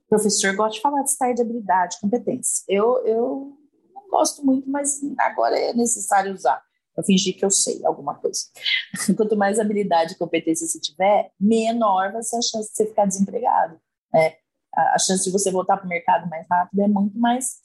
[0.06, 2.64] o professor gosta de falar de estar de habilidade, competência.
[2.68, 3.58] Eu, eu
[3.96, 6.62] não gosto muito, mas agora é necessário usar.
[6.96, 8.42] Eu fingir que eu sei alguma coisa.
[9.18, 13.08] Quanto mais habilidade e competência você tiver, menor vai ser a chance de você ficar
[13.08, 13.80] desempregado.
[14.14, 14.36] Né?
[14.78, 17.58] A chance de você voltar para o mercado mais rápido é muito mais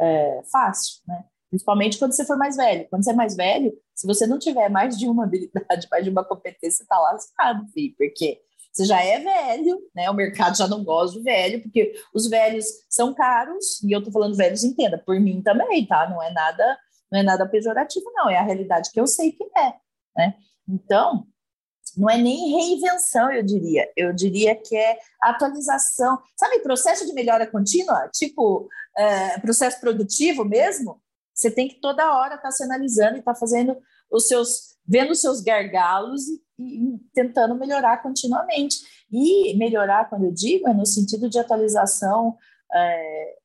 [0.00, 1.24] é, fácil, né?
[1.50, 2.88] Principalmente quando você for mais velho.
[2.88, 6.10] Quando você é mais velho, se você não tiver mais de uma habilidade, mais de
[6.10, 8.40] uma competência, você tá lascado, filho, porque
[8.72, 10.10] você já é velho, né?
[10.10, 14.10] O mercado já não gosta de velho, porque os velhos são caros, e eu tô
[14.10, 16.08] falando velhos, entenda, por mim também, tá?
[16.10, 16.78] Não é nada,
[17.10, 19.74] não é nada pejorativo, não, é a realidade que eu sei que é,
[20.16, 20.34] né?
[20.68, 21.24] Então,
[21.96, 23.90] não é nem reinvenção, eu diria.
[23.96, 26.18] Eu diria que é atualização.
[26.36, 28.08] Sabe, processo de melhora contínua?
[28.12, 31.00] Tipo, é, processo produtivo mesmo?
[31.34, 33.76] Você tem que toda hora estar tá se analisando e estar tá fazendo
[34.10, 38.78] os seus, vendo os seus gargalos e, e, tentando melhorar continuamente.
[39.10, 42.36] E melhorar, quando eu digo, é no sentido de atualização
[42.72, 43.36] é,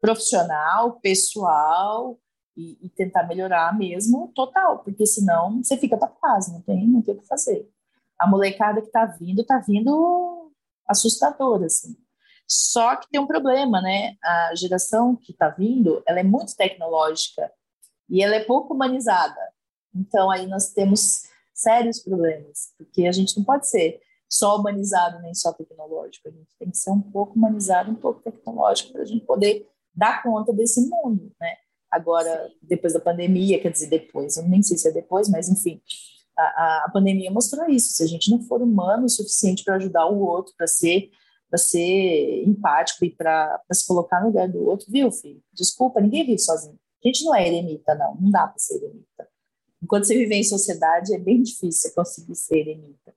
[0.00, 2.18] profissional, pessoal,
[2.56, 7.02] e, e, tentar melhorar mesmo total, porque senão você fica para trás, não tem, não
[7.02, 7.68] tem o que fazer.
[8.18, 10.52] A molecada que está vindo, está vindo
[10.86, 11.96] assustadora, assim.
[12.46, 14.16] Só que tem um problema, né?
[14.22, 17.50] A geração que está vindo, ela é muito tecnológica
[18.08, 19.40] e ela é pouco humanizada.
[19.94, 25.32] Então aí nós temos sérios problemas, porque a gente não pode ser só humanizado nem
[25.34, 29.04] só tecnológico, a gente tem que ser um pouco humanizado, um pouco tecnológico para a
[29.04, 31.56] gente poder dar conta desse mundo, né?
[31.94, 35.80] Agora, depois da pandemia, quer dizer, depois, eu nem sei se é depois, mas enfim,
[36.36, 37.92] a, a pandemia mostrou isso.
[37.92, 41.10] Se a gente não for humano o suficiente para ajudar o outro, para ser
[41.48, 45.40] para ser empático e para se colocar no lugar do outro, viu, filho?
[45.52, 46.76] Desculpa, ninguém vive sozinho.
[47.04, 48.16] A gente não é eremita, não.
[48.16, 49.28] Não dá para ser eremita.
[49.80, 53.14] Enquanto você viver em sociedade, é bem difícil você conseguir ser eremita.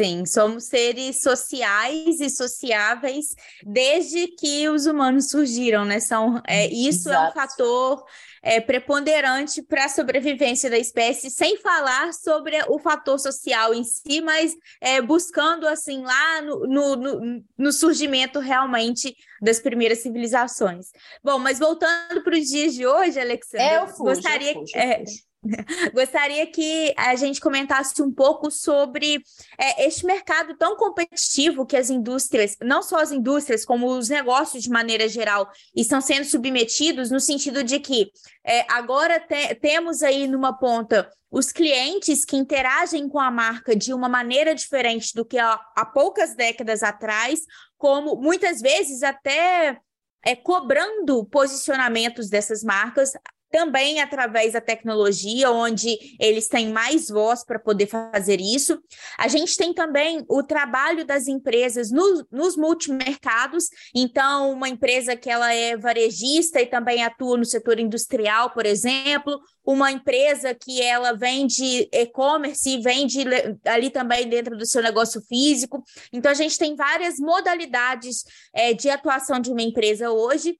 [0.00, 3.34] Sim, somos seres sociais e sociáveis
[3.64, 5.98] desde que os humanos surgiram, né?
[5.98, 7.26] São, é, isso Exato.
[7.26, 8.04] é um fator
[8.40, 14.20] é, preponderante para a sobrevivência da espécie, sem falar sobre o fator social em si,
[14.20, 20.92] mas é, buscando assim lá no, no, no, no surgimento realmente das primeiras civilizações.
[21.24, 24.52] Bom, mas voltando para os dias de hoje, Alexandre, é, eu fujo, gostaria.
[24.52, 25.27] Eu fujo, eu é, fujo.
[25.94, 29.22] Gostaria que a gente comentasse um pouco sobre
[29.58, 34.64] é, este mercado tão competitivo que as indústrias, não só as indústrias, como os negócios
[34.64, 38.10] de maneira geral, estão sendo submetidos, no sentido de que
[38.44, 43.92] é, agora te, temos aí numa ponta os clientes que interagem com a marca de
[43.92, 47.40] uma maneira diferente do que há, há poucas décadas atrás,
[47.76, 49.78] como muitas vezes até
[50.24, 53.12] é, cobrando posicionamentos dessas marcas
[53.50, 58.78] também através da tecnologia, onde eles têm mais voz para poder fazer isso.
[59.18, 65.30] A gente tem também o trabalho das empresas no, nos multimercados, então, uma empresa que
[65.30, 71.12] ela é varejista e também atua no setor industrial, por exemplo, uma empresa que ela
[71.12, 73.24] vende e-commerce e vende
[73.66, 75.82] ali também dentro do seu negócio físico.
[76.12, 80.58] Então, a gente tem várias modalidades é, de atuação de uma empresa hoje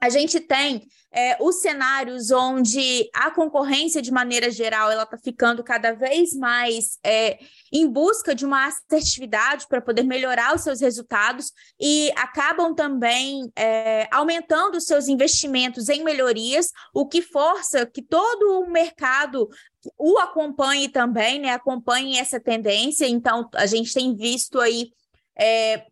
[0.00, 5.64] a gente tem é, os cenários onde a concorrência, de maneira geral, ela está ficando
[5.64, 7.38] cada vez mais é,
[7.72, 14.06] em busca de uma assertividade para poder melhorar os seus resultados e acabam também é,
[14.12, 19.48] aumentando os seus investimentos em melhorias, o que força que todo o mercado
[19.96, 21.50] o acompanhe também, né?
[21.50, 23.06] Acompanhe essa tendência.
[23.06, 24.90] Então, a gente tem visto aí
[25.38, 25.84] é,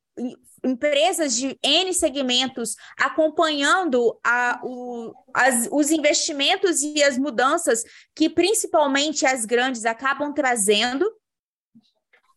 [0.67, 9.25] empresas de N segmentos acompanhando a, o, as, os investimentos e as mudanças que principalmente
[9.25, 11.11] as grandes acabam trazendo.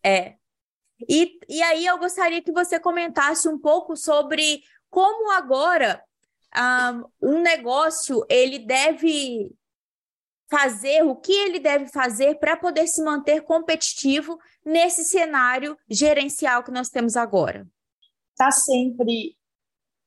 [0.02, 0.36] É.
[1.08, 6.02] E, e aí eu gostaria que você comentasse um pouco sobre como agora
[7.20, 9.50] um, um negócio ele deve
[10.48, 16.72] fazer, o que ele deve fazer para poder se manter competitivo nesse cenário gerencial que
[16.72, 17.66] nós temos agora
[18.40, 19.36] está sempre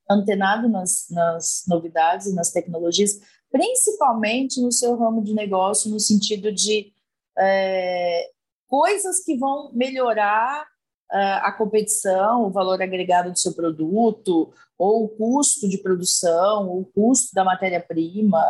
[0.10, 3.20] antenado nas, nas novidades e nas tecnologias,
[3.52, 6.92] principalmente no seu ramo de negócio, no sentido de
[7.38, 8.32] é,
[8.68, 10.66] coisas que vão melhorar
[11.12, 16.82] é, a competição, o valor agregado do seu produto, ou o custo de produção, ou
[16.82, 18.42] o custo da matéria-prima.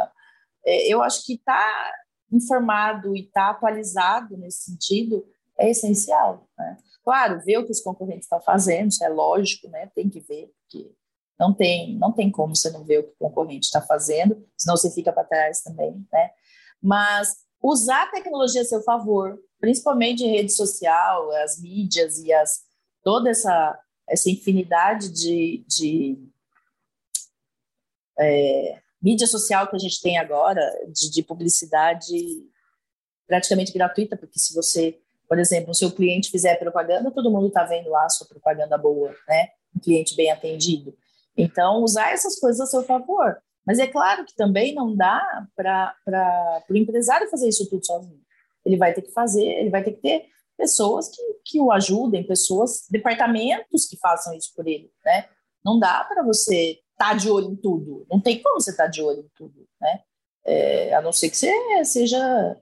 [0.66, 1.92] É, eu acho que tá
[2.32, 5.26] informado e tá atualizado nesse sentido
[5.58, 6.48] é essencial.
[6.58, 6.78] Né?
[7.04, 9.88] Claro, ver o que os concorrentes estão fazendo, isso é lógico, né?
[9.94, 10.96] Tem que ver, porque
[11.38, 14.78] não tem, não tem como você não ver o que o concorrente está fazendo, senão
[14.78, 16.32] você fica para trás também, né?
[16.82, 22.62] Mas usar a tecnologia a seu favor, principalmente rede social, as mídias e as,
[23.04, 26.18] toda essa, essa infinidade de, de
[28.18, 32.16] é, mídia social que a gente tem agora, de, de publicidade
[33.28, 37.64] praticamente gratuita, porque se você por exemplo, se o cliente fizer propaganda, todo mundo está
[37.64, 39.50] vendo lá a sua propaganda boa, né?
[39.76, 40.96] Um cliente bem atendido.
[41.36, 43.38] Então, usar essas coisas a seu favor.
[43.66, 45.96] Mas é claro que também não dá para
[46.70, 48.22] o empresário fazer isso tudo sozinho.
[48.66, 50.26] Ele vai ter que fazer, ele vai ter que ter
[50.58, 55.28] pessoas que, que o ajudem, pessoas, departamentos que façam isso por ele, né?
[55.64, 58.06] Não dá para você estar tá de olho em tudo.
[58.10, 60.02] Não tem como você estar tá de olho em tudo, né?
[60.46, 62.58] É, a não ser que você seja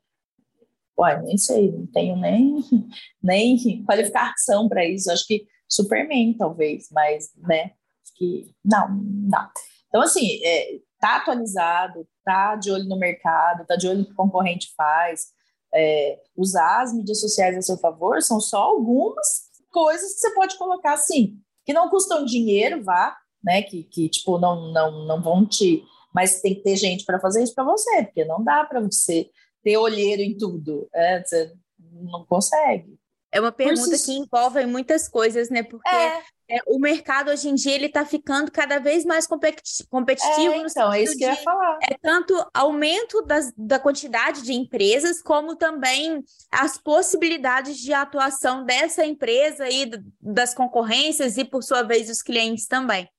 [1.01, 2.63] Uai, nem sei, não tenho nem,
[3.23, 5.11] nem qualificação para isso.
[5.11, 7.71] Acho que Superman, talvez, mas, né?
[8.15, 9.49] Que não, não.
[9.87, 14.11] Então, assim, é, tá atualizado, tá de olho no mercado, tá de olho no que
[14.11, 15.29] o concorrente faz.
[15.73, 19.25] É, usar as mídias sociais a seu favor são só algumas
[19.71, 23.63] coisas que você pode colocar assim, que não custam dinheiro, vá, né?
[23.63, 25.83] Que, que tipo, não, não, não vão te.
[26.13, 29.31] Mas tem que ter gente para fazer isso para você, porque não dá para você
[29.63, 30.89] ter olheiro em tudo.
[30.93, 32.99] É, você não consegue.
[33.31, 35.63] É uma pergunta que envolve muitas coisas, né?
[35.63, 36.21] Porque é.
[36.53, 40.53] É, o mercado hoje em dia ele está ficando cada vez mais competitivo.
[40.53, 41.79] É, então, é isso que eu ia falar.
[41.81, 46.21] É tanto aumento das, da quantidade de empresas, como também
[46.51, 52.67] as possibilidades de atuação dessa empresa e das concorrências e, por sua vez, os clientes
[52.67, 53.09] também.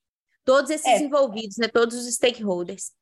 [0.45, 1.01] Todos esses é.
[1.01, 1.69] envolvidos, né?
[1.69, 2.93] Todos os stakeholders.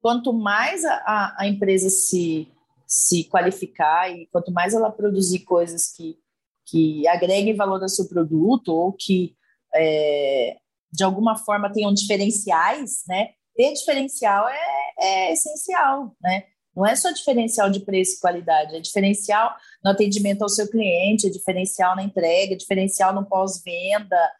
[0.00, 2.50] Quanto mais a, a empresa se
[2.94, 6.16] se qualificar e quanto mais ela produzir coisas que,
[6.64, 9.34] que agreguem valor ao seu produto ou que
[9.74, 10.56] é,
[10.92, 13.30] de alguma forma tenham diferenciais, né?
[13.56, 16.44] Ter diferencial é, é essencial, né?
[16.74, 19.52] Não é só diferencial de preço e qualidade, é diferencial
[19.82, 24.30] no atendimento ao seu cliente, é diferencial na entrega, é diferencial no pós-venda.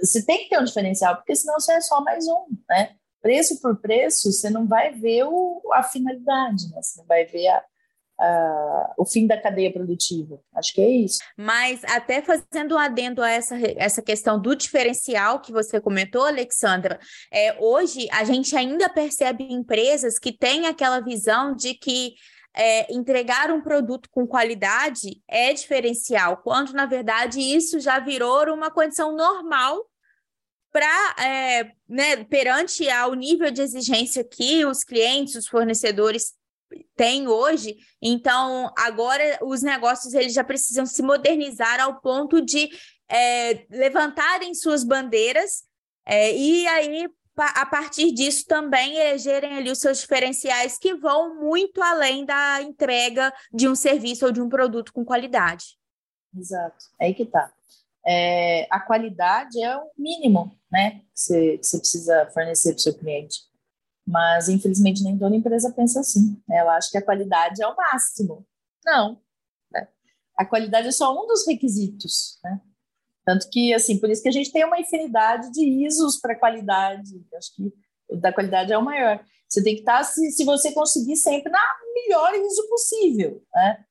[0.00, 2.96] Você tem que ter um diferencial, porque senão você é só mais um, né?
[3.22, 6.82] Preço por preço, você não vai ver o, a finalidade, né?
[6.82, 7.64] Você não vai ver a,
[8.18, 10.40] Uh, o fim da cadeia produtiva.
[10.54, 11.18] Acho que é isso.
[11.36, 16.98] Mas até fazendo um adendo a essa, essa questão do diferencial que você comentou, Alexandra,
[17.30, 22.14] é, hoje a gente ainda percebe empresas que têm aquela visão de que
[22.56, 28.70] é, entregar um produto com qualidade é diferencial, quando na verdade isso já virou uma
[28.70, 29.84] condição normal
[30.72, 36.34] para é, né, perante ao nível de exigência que os clientes, os fornecedores
[36.96, 37.76] tem hoje.
[38.00, 42.68] Então, agora os negócios eles já precisam se modernizar ao ponto de
[43.08, 45.64] é, levantarem suas bandeiras
[46.04, 51.82] é, e aí a partir disso também elegerem ali os seus diferenciais que vão muito
[51.82, 55.76] além da entrega de um serviço ou de um produto com qualidade.
[56.34, 57.52] Exato, é aí que tá.
[58.06, 62.94] É, a qualidade é o mínimo, né, que você, você precisa fornecer para o seu
[62.94, 63.40] cliente.
[64.06, 66.40] Mas, infelizmente, nem toda empresa pensa assim.
[66.48, 66.58] Né?
[66.58, 68.46] Ela acha que a qualidade é o máximo.
[68.84, 69.20] Não.
[69.72, 69.88] Né?
[70.36, 72.60] A qualidade é só um dos requisitos, né?
[73.24, 77.26] Tanto que, assim, por isso que a gente tem uma infinidade de ISOs para qualidade.
[77.34, 77.72] Acho que
[78.08, 79.20] o da qualidade é o maior.
[79.48, 81.60] Você tem que estar, tá, se, se você conseguir, sempre na
[81.92, 83.42] melhor ISO possível.
[83.52, 83.84] Né?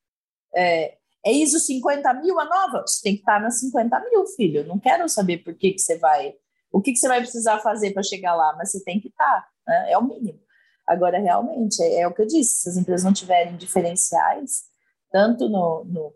[0.56, 2.84] É, é ISO 50 mil a nova?
[2.88, 4.62] Você tem que estar tá na 50 mil, filho.
[4.62, 6.34] Eu não quero saber por que, que você vai,
[6.72, 9.42] o que, que você vai precisar fazer para chegar lá, mas você tem que estar,
[9.42, 9.92] tá, né?
[9.92, 10.40] é o mínimo.
[10.86, 14.66] Agora, realmente, é, é, o que eu disse: se as empresas não tiverem diferenciais,
[15.12, 16.14] tanto no, no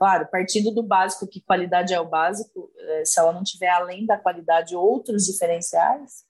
[0.00, 4.06] Claro, partindo do básico, que qualidade é o básico, é, se ela não tiver além
[4.06, 6.24] da qualidade outros diferenciais,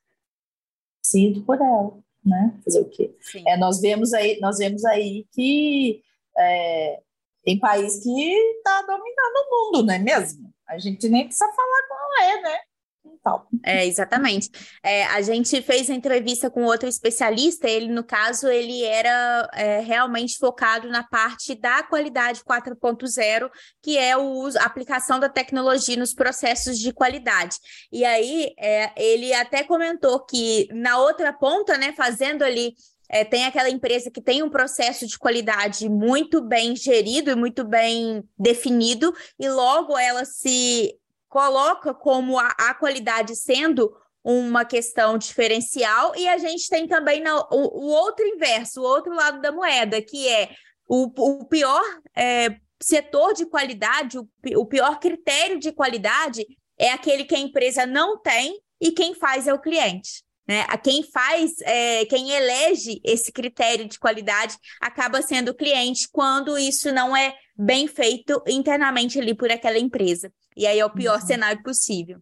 [1.00, 2.58] sinto por ela, né?
[2.64, 3.16] Fazer o quê?
[3.46, 6.02] É, nós vemos aí, nós vemos aí que
[6.36, 7.00] é,
[7.44, 10.52] tem país que está dominando o mundo, não é mesmo?
[10.68, 12.58] A gente nem precisa falar qual é, né?
[13.04, 13.46] Então.
[13.64, 14.50] É, exatamente.
[14.82, 20.38] É, a gente fez entrevista com outro especialista, ele, no caso, ele era é, realmente
[20.38, 23.50] focado na parte da qualidade 4.0,
[23.82, 27.56] que é o uso, a aplicação da tecnologia nos processos de qualidade.
[27.92, 32.74] E aí, é, ele até comentou que na outra ponta, né, fazendo ali
[33.10, 37.64] é, tem aquela empresa que tem um processo de qualidade muito bem gerido e muito
[37.64, 40.96] bem definido, e logo ela se
[41.30, 47.38] coloca como a, a qualidade sendo uma questão diferencial, e a gente tem também na,
[47.50, 50.50] o, o, outro inverso, o outro lado da moeda, que é
[50.86, 51.82] o, o pior
[52.14, 56.44] é, setor de qualidade, o, o pior critério de qualidade
[56.78, 60.22] é aquele que a empresa não tem e quem faz é o cliente.
[60.50, 60.64] Né?
[60.68, 66.58] A quem faz, é, quem elege esse critério de qualidade acaba sendo o cliente quando
[66.58, 70.32] isso não é bem feito internamente ali por aquela empresa.
[70.56, 71.24] E aí é o pior uhum.
[71.24, 72.18] cenário possível.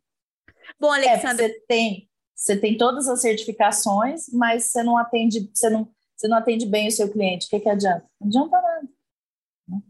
[0.79, 1.47] Bom, é, Alexandre.
[1.47, 6.29] É, você tem, você tem todas as certificações, mas você não atende, você não, você
[6.29, 7.47] não atende bem o seu cliente.
[7.47, 8.05] O que, que adianta?
[8.21, 8.89] Não adianta nada.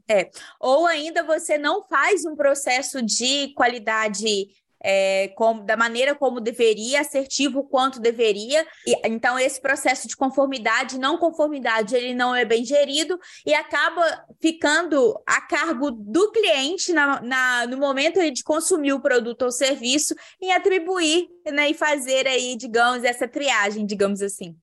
[0.09, 0.31] É.
[0.61, 4.47] Ou ainda você não faz um processo de qualidade
[4.83, 8.67] é, como, da maneira como deveria, assertivo quanto deveria.
[8.87, 14.25] E, então, esse processo de conformidade, não conformidade, ele não é bem gerido e acaba
[14.41, 20.15] ficando a cargo do cliente na, na no momento de consumir o produto ou serviço
[20.41, 24.57] em atribuir né, e fazer aí, digamos, essa triagem, digamos assim.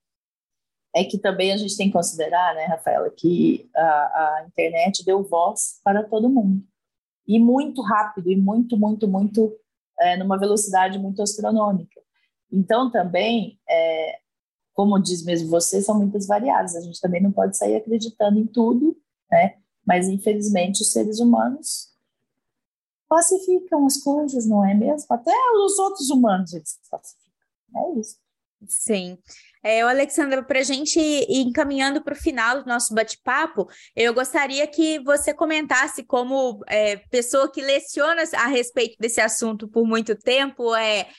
[0.95, 5.21] É que também a gente tem que considerar, né, Rafaela, que a, a internet deu
[5.23, 6.63] voz para todo mundo.
[7.27, 9.51] E muito rápido, e muito, muito, muito
[9.99, 12.01] é, numa velocidade muito astronômica.
[12.51, 14.19] Então, também, é,
[14.73, 16.75] como diz mesmo você, são muitas variáveis.
[16.75, 18.97] A gente também não pode sair acreditando em tudo,
[19.31, 19.57] né?
[19.85, 21.93] Mas, infelizmente, os seres humanos
[23.07, 25.07] classificam as coisas, não é mesmo?
[25.09, 25.31] Até
[25.65, 27.25] os outros humanos eles classificam.
[27.75, 28.17] É isso.
[28.67, 29.17] Sim.
[29.63, 34.65] É, Alexandra, para a gente ir encaminhando para o final do nosso bate-papo, eu gostaria
[34.67, 40.75] que você comentasse, como é, pessoa que leciona a respeito desse assunto por muito tempo,
[40.75, 41.09] é,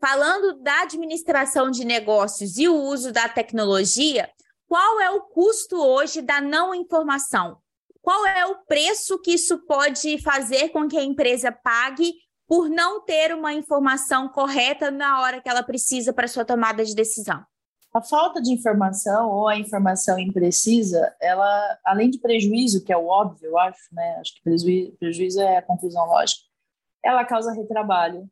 [0.00, 4.28] falando da administração de negócios e o uso da tecnologia,
[4.66, 7.58] qual é o custo hoje da não informação?
[8.00, 12.14] Qual é o preço que isso pode fazer com que a empresa pague
[12.52, 16.94] por não ter uma informação correta na hora que ela precisa para sua tomada de
[16.94, 17.42] decisão?
[17.94, 23.06] A falta de informação ou a informação imprecisa, ela, além de prejuízo, que é o
[23.06, 24.18] óbvio, eu acho, né?
[24.20, 26.42] Acho que prejuízo, prejuízo é a confusão lógica,
[27.02, 28.30] ela causa retrabalho,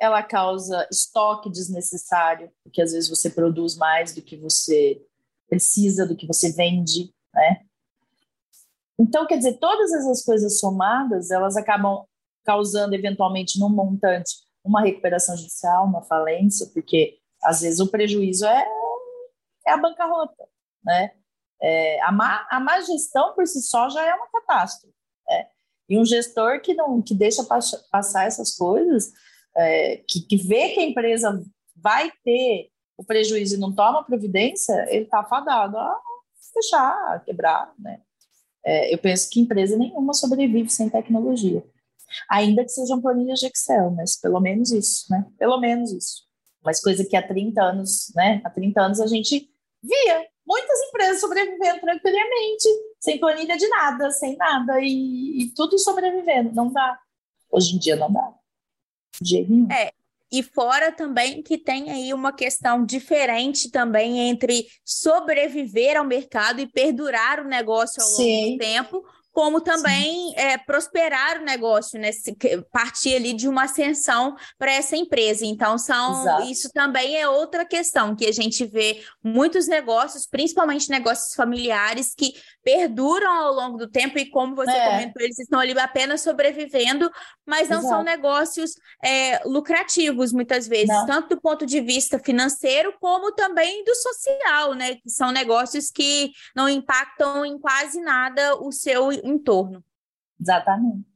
[0.00, 4.98] ela causa estoque desnecessário, porque às vezes você produz mais do que você
[5.46, 7.60] precisa, do que você vende, né?
[8.98, 12.06] Então, quer dizer, todas essas coisas somadas, elas acabam
[12.46, 18.66] causando eventualmente num montante uma recuperação judicial, uma falência, porque às vezes o prejuízo é,
[19.66, 20.48] é a bancarrota,
[20.84, 21.12] né?
[21.60, 24.94] É, a, má, a má gestão por si só já é uma catástrofe.
[25.26, 25.46] Né?
[25.88, 27.42] E um gestor que não que deixa
[27.90, 29.12] passar essas coisas,
[29.56, 31.42] é, que, que vê que a empresa
[31.74, 36.00] vai ter o prejuízo e não toma providência, ele está fadado a
[36.52, 38.00] fechar, a quebrar, né?
[38.64, 41.64] É, eu penso que empresa nenhuma sobrevive sem tecnologia.
[42.30, 45.26] Ainda que sejam planilhas de Excel, mas pelo menos isso, né?
[45.38, 46.26] Pelo menos isso
[46.66, 48.42] mas coisa que há 30 anos, né?
[48.44, 49.48] Há 30 anos a gente
[49.80, 56.52] via muitas empresas sobrevivendo tranquilamente, sem planilha de nada, sem nada, e, e tudo sobrevivendo.
[56.52, 56.98] Não dá.
[57.48, 58.34] Hoje em dia não dá.
[59.22, 59.70] De jeito nenhum.
[59.70, 59.92] É,
[60.30, 66.66] e fora também que tem aí uma questão diferente também entre sobreviver ao mercado e
[66.66, 68.24] perdurar o negócio ao Sim.
[68.24, 69.04] longo do tempo,
[69.36, 72.08] como também é, prosperar o negócio, né?
[72.72, 75.44] Partir ali de uma ascensão para essa empresa.
[75.44, 81.34] Então, são isso também é outra questão que a gente vê muitos negócios, principalmente negócios
[81.34, 82.32] familiares, que
[82.64, 84.90] perduram ao longo do tempo, e como você é.
[84.90, 87.10] comentou, eles estão ali apenas sobrevivendo,
[87.46, 87.94] mas não Exato.
[87.94, 88.72] são negócios
[89.04, 91.06] é, lucrativos, muitas vezes, não.
[91.06, 94.94] tanto do ponto de vista financeiro, como também do social, né?
[94.94, 99.84] Que são negócios que não impactam em quase nada o seu entorno.
[100.40, 101.06] Exatamente.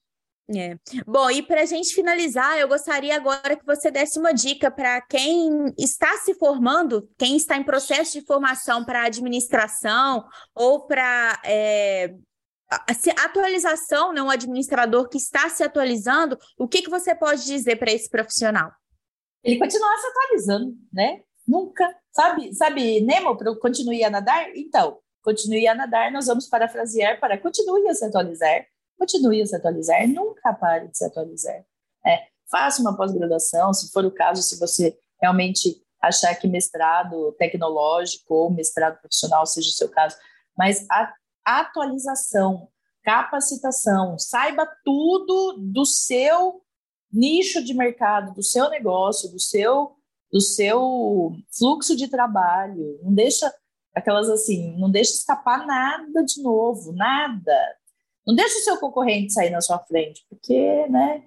[0.57, 0.77] É.
[1.07, 5.01] Bom, e para a gente finalizar, eu gostaria agora que você desse uma dica para
[5.03, 12.13] quem está se formando, quem está em processo de formação para administração ou para é,
[13.25, 17.93] atualização, né, um administrador que está se atualizando, o que, que você pode dizer para
[17.93, 18.73] esse profissional?
[19.45, 21.23] Ele continuar se atualizando, né?
[21.47, 21.97] Nunca.
[22.13, 24.51] Sabe, sabe Nemo, para continue a nadar?
[24.57, 28.67] Então, continue a nadar, nós vamos parafrasear para continue a se atualizar,
[28.99, 31.65] continue a se atualizar, nunca pare de se atualizar.
[32.07, 38.35] É, faça uma pós-graduação, se for o caso, se você realmente achar que mestrado tecnológico
[38.35, 40.17] ou mestrado profissional seja o seu caso,
[40.57, 41.13] mas a
[41.45, 42.69] atualização,
[43.03, 46.63] capacitação, saiba tudo do seu
[47.13, 49.97] nicho de mercado, do seu negócio, do seu
[50.33, 53.01] do seu fluxo de trabalho.
[53.03, 53.53] Não deixa
[53.95, 57.77] aquelas assim, não deixa escapar nada de novo, nada.
[58.27, 61.25] Não deixa o seu concorrente sair na sua frente, porque, né,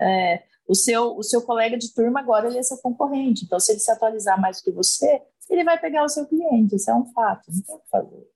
[0.00, 3.44] é, o seu, o seu colega de turma agora ele é seu concorrente.
[3.44, 6.76] Então, se ele se atualizar mais do que você, ele vai pegar o seu cliente.
[6.76, 8.30] Isso é um fato, não tem o que fazer.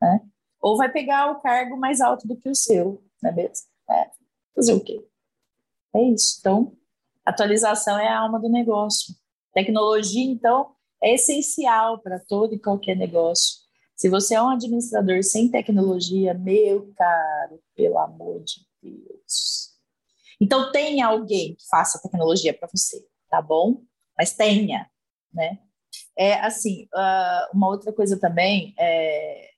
[0.00, 0.20] Né?
[0.60, 3.66] Ou vai pegar o cargo mais alto do que o seu, não é mesmo?
[3.90, 4.10] É,
[4.54, 5.04] fazer o quê?
[5.94, 6.38] É isso.
[6.40, 6.76] Então,
[7.24, 9.14] atualização é a alma do negócio.
[9.52, 13.60] Tecnologia, então, é essencial para todo e qualquer negócio.
[13.96, 19.70] Se você é um administrador sem tecnologia, meu caro, pelo amor de Deus.
[20.40, 23.82] Então tenha alguém que faça tecnologia para você, tá bom?
[24.18, 24.90] Mas tenha,
[25.32, 25.58] né?
[26.16, 29.52] É assim, uh, uma outra coisa também é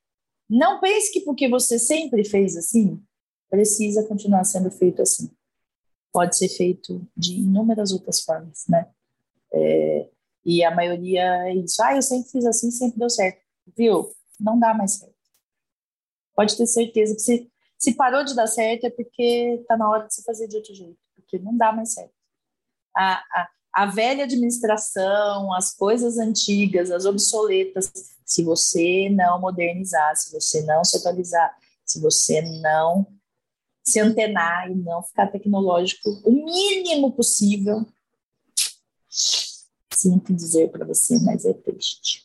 [0.48, 3.02] não pense que porque você sempre fez assim,
[3.50, 5.30] precisa continuar sendo feito assim.
[6.12, 8.88] Pode ser feito de inúmeras outras formas, né?
[9.52, 10.08] É,
[10.44, 11.82] e a maioria é isso.
[11.82, 13.40] Ah, eu sempre fiz assim, sempre deu certo.
[13.76, 14.12] Viu?
[14.38, 15.14] Não dá mais certo.
[16.34, 20.06] Pode ter certeza que se, se parou de dar certo é porque está na hora
[20.06, 22.12] de você fazer de outro jeito, porque não dá mais certo.
[22.94, 27.90] A, a, a velha administração, as coisas antigas, as obsoletas,
[28.24, 33.06] se você não modernizar, se você não se atualizar, se você não
[33.82, 37.86] se antenar e não ficar tecnológico o mínimo possível,
[39.96, 42.24] sinto dizer para você, mas é triste.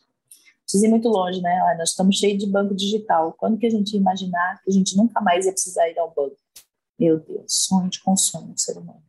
[0.61, 1.75] Preciso ir muito longe, né?
[1.77, 3.33] Nós estamos cheios de banco digital.
[3.33, 6.13] Quando que a gente ia imaginar que a gente nunca mais ia precisar ir ao
[6.13, 6.37] banco?
[6.99, 9.01] Meu Deus, sonho de consumo do ser humano.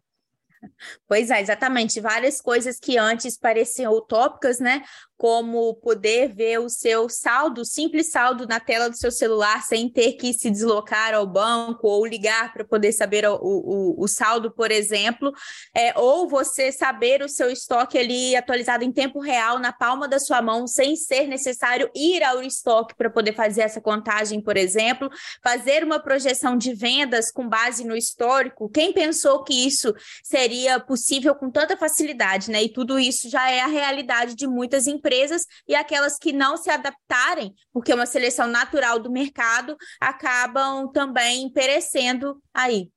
[1.06, 2.00] Pois é, exatamente.
[2.00, 4.82] Várias coisas que antes pareciam utópicas, né?
[5.20, 10.14] Como poder ver o seu saldo, simples saldo na tela do seu celular, sem ter
[10.14, 14.70] que se deslocar ao banco ou ligar para poder saber o, o, o, saldo, por
[14.70, 15.30] exemplo,
[15.76, 20.18] é, ou você saber o seu estoque ali atualizado em tempo real na palma da
[20.18, 25.10] sua mão, sem ser necessário ir ao estoque para poder fazer essa contagem, por exemplo,
[25.44, 28.70] fazer uma projeção de vendas com base no histórico.
[28.70, 29.94] Quem pensou que isso
[30.24, 32.62] seria possível com tanta facilidade, né?
[32.62, 36.56] E tudo isso já é a realidade de muitas empresas empresas e aquelas que não
[36.56, 42.90] se adaptarem, porque é uma seleção natural do mercado, acabam também perecendo aí.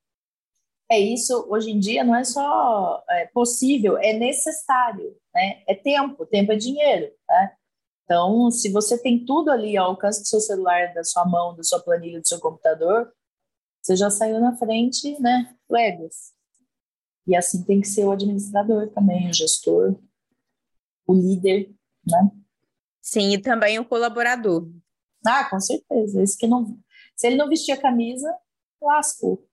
[0.92, 5.64] É isso, hoje em dia não é só é, possível, é necessário, né?
[5.68, 7.54] É tempo, tempo é dinheiro, né?
[8.04, 11.64] Então, se você tem tudo ali ao alcance do seu celular, da sua mão, da
[11.64, 13.12] sua planilha, do seu computador,
[13.82, 15.56] você já saiu na frente, né?
[15.70, 16.34] Legas.
[17.26, 19.96] E assim tem que ser o administrador também, o gestor,
[21.08, 21.74] o líder,
[22.06, 22.32] né?
[23.02, 24.70] Sim, e também o colaborador.
[25.26, 26.22] Ah, com certeza.
[26.22, 26.78] Esse que não,
[27.16, 28.34] se ele não vestir a camisa,
[28.82, 29.46] lascou.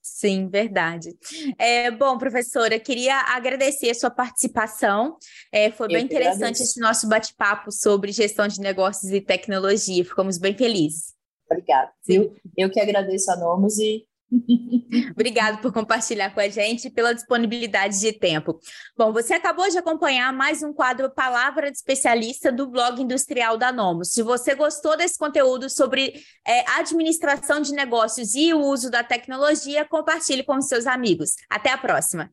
[0.00, 1.14] Sim, verdade.
[1.58, 5.18] É, bom, professora, queria agradecer a sua participação.
[5.52, 6.62] É, foi Eu bem interessante agradeço.
[6.62, 10.04] esse nosso bate-papo sobre gestão de negócios e tecnologia.
[10.04, 11.12] Ficamos bem felizes.
[11.50, 11.92] Obrigada.
[12.06, 14.06] Eu, eu que agradeço a Nomos e
[15.12, 18.58] Obrigado por compartilhar com a gente pela disponibilidade de tempo.
[18.96, 23.72] Bom, você acabou de acompanhar mais um quadro Palavra de Especialista do blog industrial da
[23.72, 24.12] Nomos.
[24.12, 26.14] Se você gostou desse conteúdo sobre
[26.46, 31.30] é, administração de negócios e o uso da tecnologia, compartilhe com seus amigos.
[31.48, 32.30] Até a próxima.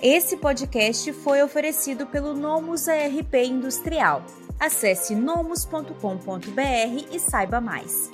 [0.00, 4.24] Esse podcast foi oferecido pelo Nomus ERP Industrial.
[4.58, 5.92] Acesse nomus.com.br
[7.12, 8.10] e saiba mais.